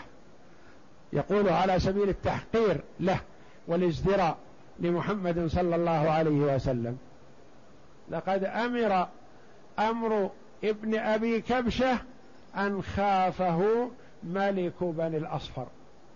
يقول 1.13 1.49
على 1.49 1.79
سبيل 1.79 2.09
التحقير 2.09 2.81
له 2.99 3.19
والازدراء 3.67 4.37
لمحمد 4.79 5.47
صلى 5.47 5.75
الله 5.75 6.11
عليه 6.11 6.55
وسلم. 6.55 6.97
لقد 8.09 8.43
أمر 8.43 9.07
أمر 9.79 10.29
ابن 10.63 10.95
أبي 10.95 11.41
كبشة 11.41 11.97
أن 12.57 12.83
خافه 12.83 13.89
ملك 14.23 14.73
بني 14.83 15.17
الأصفر. 15.17 15.67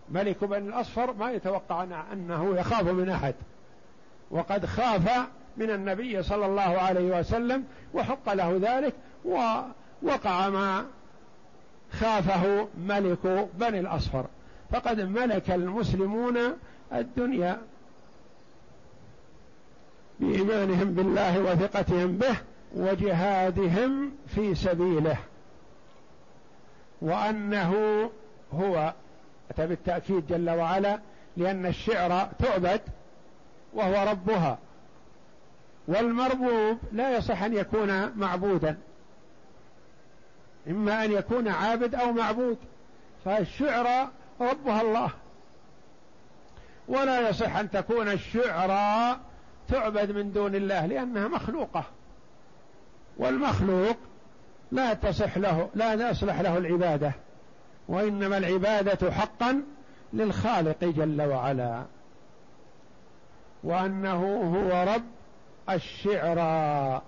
ملك 0.09 0.43
بني 0.43 0.69
الأصفر 0.69 1.13
ما 1.13 1.31
يتوقع 1.31 1.85
أنه 2.13 2.55
يخاف 2.57 2.83
من 2.83 3.09
أحد. 3.09 3.35
وقد 4.31 4.65
خاف 4.65 5.27
من 5.57 5.69
النبي 5.69 6.23
صلى 6.23 6.45
الله 6.45 6.61
عليه 6.61 7.19
وسلم 7.19 7.63
وحق 7.93 8.33
له 8.33 8.59
ذلك 8.61 8.93
ووقع 9.25 10.49
ما 10.49 10.85
خافه 11.91 12.67
ملك 12.77 13.49
بني 13.53 13.79
الأصفر. 13.79 14.25
فقد 14.71 14.99
ملك 14.99 15.51
المسلمون 15.51 16.37
الدنيا 16.93 17.61
بإيمانهم 20.19 20.93
بالله 20.93 21.39
وثقتهم 21.39 22.17
به 22.17 22.35
وجهادهم 22.75 24.11
في 24.27 24.55
سبيله. 24.55 25.17
وأنه 27.01 28.09
هو 28.53 28.93
أتى 29.51 29.67
بالتأكيد 29.67 30.27
جل 30.27 30.49
وعلا 30.49 30.99
لأن 31.37 31.65
الشعر 31.65 32.29
تعبد 32.39 32.81
وهو 33.73 34.09
ربها. 34.09 34.57
والمربوب 35.87 36.77
لا 36.91 37.17
يصح 37.17 37.43
أن 37.43 37.53
يكون 37.53 38.11
معبودا. 38.17 38.77
إما 40.67 41.05
أن 41.05 41.11
يكون 41.11 41.47
عابد 41.47 41.95
أو 41.95 42.11
معبود. 42.11 42.57
فالشعر 43.25 44.09
ربها 44.41 44.81
الله. 44.81 45.11
ولا 46.87 47.29
يصح 47.29 47.55
أن 47.55 47.71
تكون 47.71 48.07
الشعراء 48.07 49.19
تعبد 49.67 50.11
من 50.11 50.31
دون 50.31 50.55
الله 50.55 50.85
لأنها 50.85 51.27
مخلوقة. 51.27 51.83
والمخلوق 53.17 53.97
لا 54.71 54.93
تصح 54.93 55.37
له 55.37 55.69
لا 55.75 56.09
يصلح 56.09 56.41
له 56.41 56.57
العبادة. 56.57 57.11
وإنما 57.87 58.37
العبادة 58.37 59.11
حقا 59.11 59.63
للخالق 60.13 60.83
جل 60.83 61.21
وعلا. 61.21 61.83
وأنه 63.63 64.23
هو 64.55 64.93
رب 64.93 65.05
الشعرى 65.69 67.01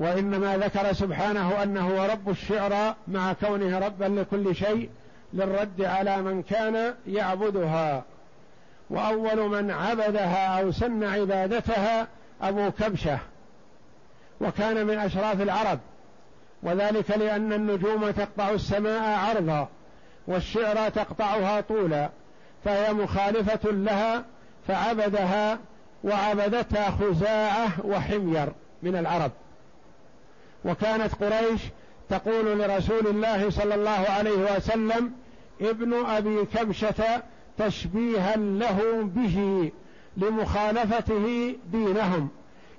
وإنما 0.00 0.56
ذكر 0.56 0.92
سبحانه 0.92 1.50
هو 1.80 2.04
رب 2.04 2.28
الشعرى 2.30 2.94
مع 3.08 3.32
كونه 3.32 3.78
ربا 3.78 4.04
لكل 4.04 4.56
شيء 4.56 4.90
للرد 5.32 5.82
على 5.82 6.22
من 6.22 6.42
كان 6.42 6.94
يعبدها. 7.06 8.04
وأول 8.90 9.48
من 9.48 9.70
عبدها 9.70 10.60
أو 10.60 10.72
سن 10.72 11.04
عبادتها 11.04 12.06
أبو 12.42 12.70
كبشة 12.70 13.18
وكان 14.40 14.86
من 14.86 14.98
أشراف 14.98 15.40
العرب. 15.42 15.78
وذلك 16.62 17.10
لأن 17.10 17.52
النجوم 17.52 18.10
تقطع 18.10 18.50
السماء 18.50 19.18
عرضا 19.18 19.68
والشعر 20.26 20.88
تقطعها 20.88 21.60
طولا 21.60 22.08
فهي 22.64 22.92
مخالفة 22.92 23.70
لها 23.70 24.24
فعبدها 24.68 25.58
وعبدتها 26.04 26.90
خزاعة 26.90 27.68
وحمير 27.84 28.52
من 28.82 28.96
العرب. 28.96 29.30
وكانت 30.64 31.14
قريش 31.14 31.60
تقول 32.08 32.58
لرسول 32.58 33.06
الله 33.06 33.50
صلى 33.50 33.74
الله 33.74 33.90
عليه 33.90 34.56
وسلم 34.56 35.12
ابن 35.60 35.94
أبي 35.94 36.44
كبشة 36.44 37.22
تشبيها 37.58 38.36
له 38.36 39.02
به 39.02 39.70
لمخالفته 40.16 41.56
دينهم 41.72 42.28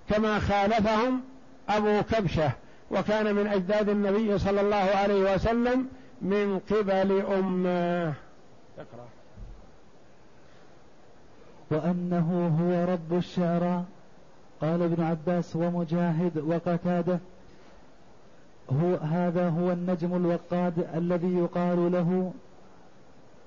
كما 0.10 0.40
خالفهم 0.40 1.22
أبو 1.70 2.02
كبشة 2.02 2.52
وكان 2.92 3.36
من 3.36 3.48
أجداد 3.48 3.90
النبي 3.90 4.38
صلى 4.38 4.62
الله 4.62 4.76
عليه 4.76 5.34
وسلم 5.34 5.88
من 6.22 6.60
قبل 6.72 7.22
أمة. 7.22 8.14
تقرأ 8.78 9.08
وأنه 11.72 12.58
هو 12.62 12.94
رب 12.94 13.18
الشعراء. 13.18 13.84
قال 14.62 14.82
ابن 14.82 15.04
عباس 15.04 15.56
ومجاهد 15.56 16.38
وقتادة 16.38 17.20
هذا 19.28 19.50
هو 19.50 19.72
النجم 19.72 20.16
الوقاد 20.16 20.88
الذي 20.96 21.36
يقال 21.36 21.92
له 21.92 22.34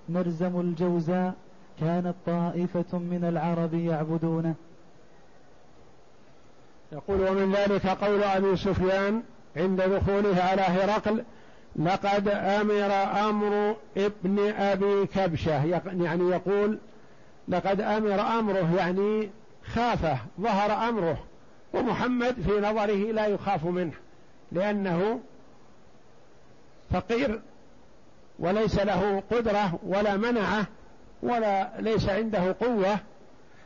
مرزم 0.09 0.61
الجوزاء. 0.61 1.35
كانت 1.81 2.15
طائفة 2.27 2.99
من 2.99 3.25
العرب 3.25 3.75
يعبدونه. 3.75 4.55
يقول 6.93 7.21
ومن 7.21 7.53
ذلك 7.53 7.87
قول 7.87 8.23
أبي 8.23 8.57
سفيان 8.57 9.23
عند 9.57 9.83
دخوله 9.83 10.43
على 10.43 10.63
هرقل 10.63 11.25
لقد 11.77 12.29
أمر 12.29 12.93
أمر 13.29 13.77
ابن 13.97 14.39
أبي 14.53 15.07
كبشة. 15.07 15.65
يعني 15.85 16.31
يقول 16.31 16.79
لقد 17.49 17.81
أمر 17.81 18.21
أمره. 18.21 18.75
يعني 18.77 19.31
خافه 19.75 20.19
ظهر 20.41 20.89
أمره 20.89 21.19
ومحمد 21.75 22.35
في 22.35 22.61
نظره 22.61 23.13
لا 23.13 23.27
يخاف 23.27 23.65
منه 23.65 23.93
لأنه 24.53 25.21
فقير 26.95 27.41
وليس 28.39 28.79
له 28.79 29.23
قدرة 29.31 29.79
ولا 29.87 30.17
منعة 30.17 30.67
ولا 31.23 31.69
ليس 31.79 32.09
عنده 32.09 32.57
قوة 32.61 32.99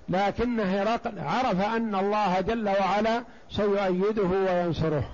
لكن 0.09 0.61
هرقل 0.61 1.19
عرف 1.19 1.61
أن 1.61 1.95
الله 1.95 2.41
جل 2.41 2.69
وعلا 2.69 3.23
سيؤيده 3.51 4.23
وينصره. 4.23 5.05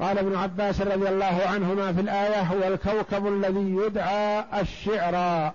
قال 0.00 0.18
ابن 0.18 0.36
عباس 0.36 0.80
رضي 0.80 1.08
الله 1.08 1.42
عنهما 1.46 1.92
في 1.92 2.00
الآية 2.00 2.42
هو 2.42 2.62
الكوكب 2.62 3.26
الذي 3.26 3.76
يدعى 3.76 4.44
الشعرى 4.60 5.52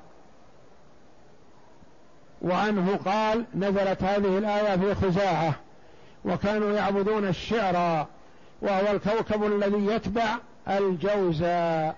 وعنه 2.41 2.99
قال 3.05 3.45
نزلت 3.55 4.03
هذه 4.03 4.38
الآية 4.38 4.78
في 4.78 4.95
خزاعة 4.95 5.53
وكانوا 6.26 6.74
يعبدون 6.74 7.28
الشعرى 7.28 8.08
وهو 8.62 8.91
الكوكب 8.91 9.43
الذي 9.43 9.86
يتبع 9.86 10.38
الجوزاء. 10.70 11.95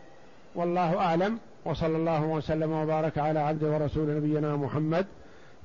والله 0.56 0.98
أعلم. 0.98 1.38
وصلى 1.66 1.98
الله 1.98 2.24
وسلم 2.24 2.72
وبارك 2.72 3.18
على 3.18 3.40
عبد 3.40 3.64
ورسول 3.64 4.16
نبينا 4.16 4.56
محمد 4.56 5.06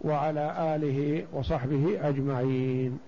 وعلى 0.00 0.76
آله 0.76 1.24
وصحبه 1.32 2.08
أجمعين. 2.08 2.98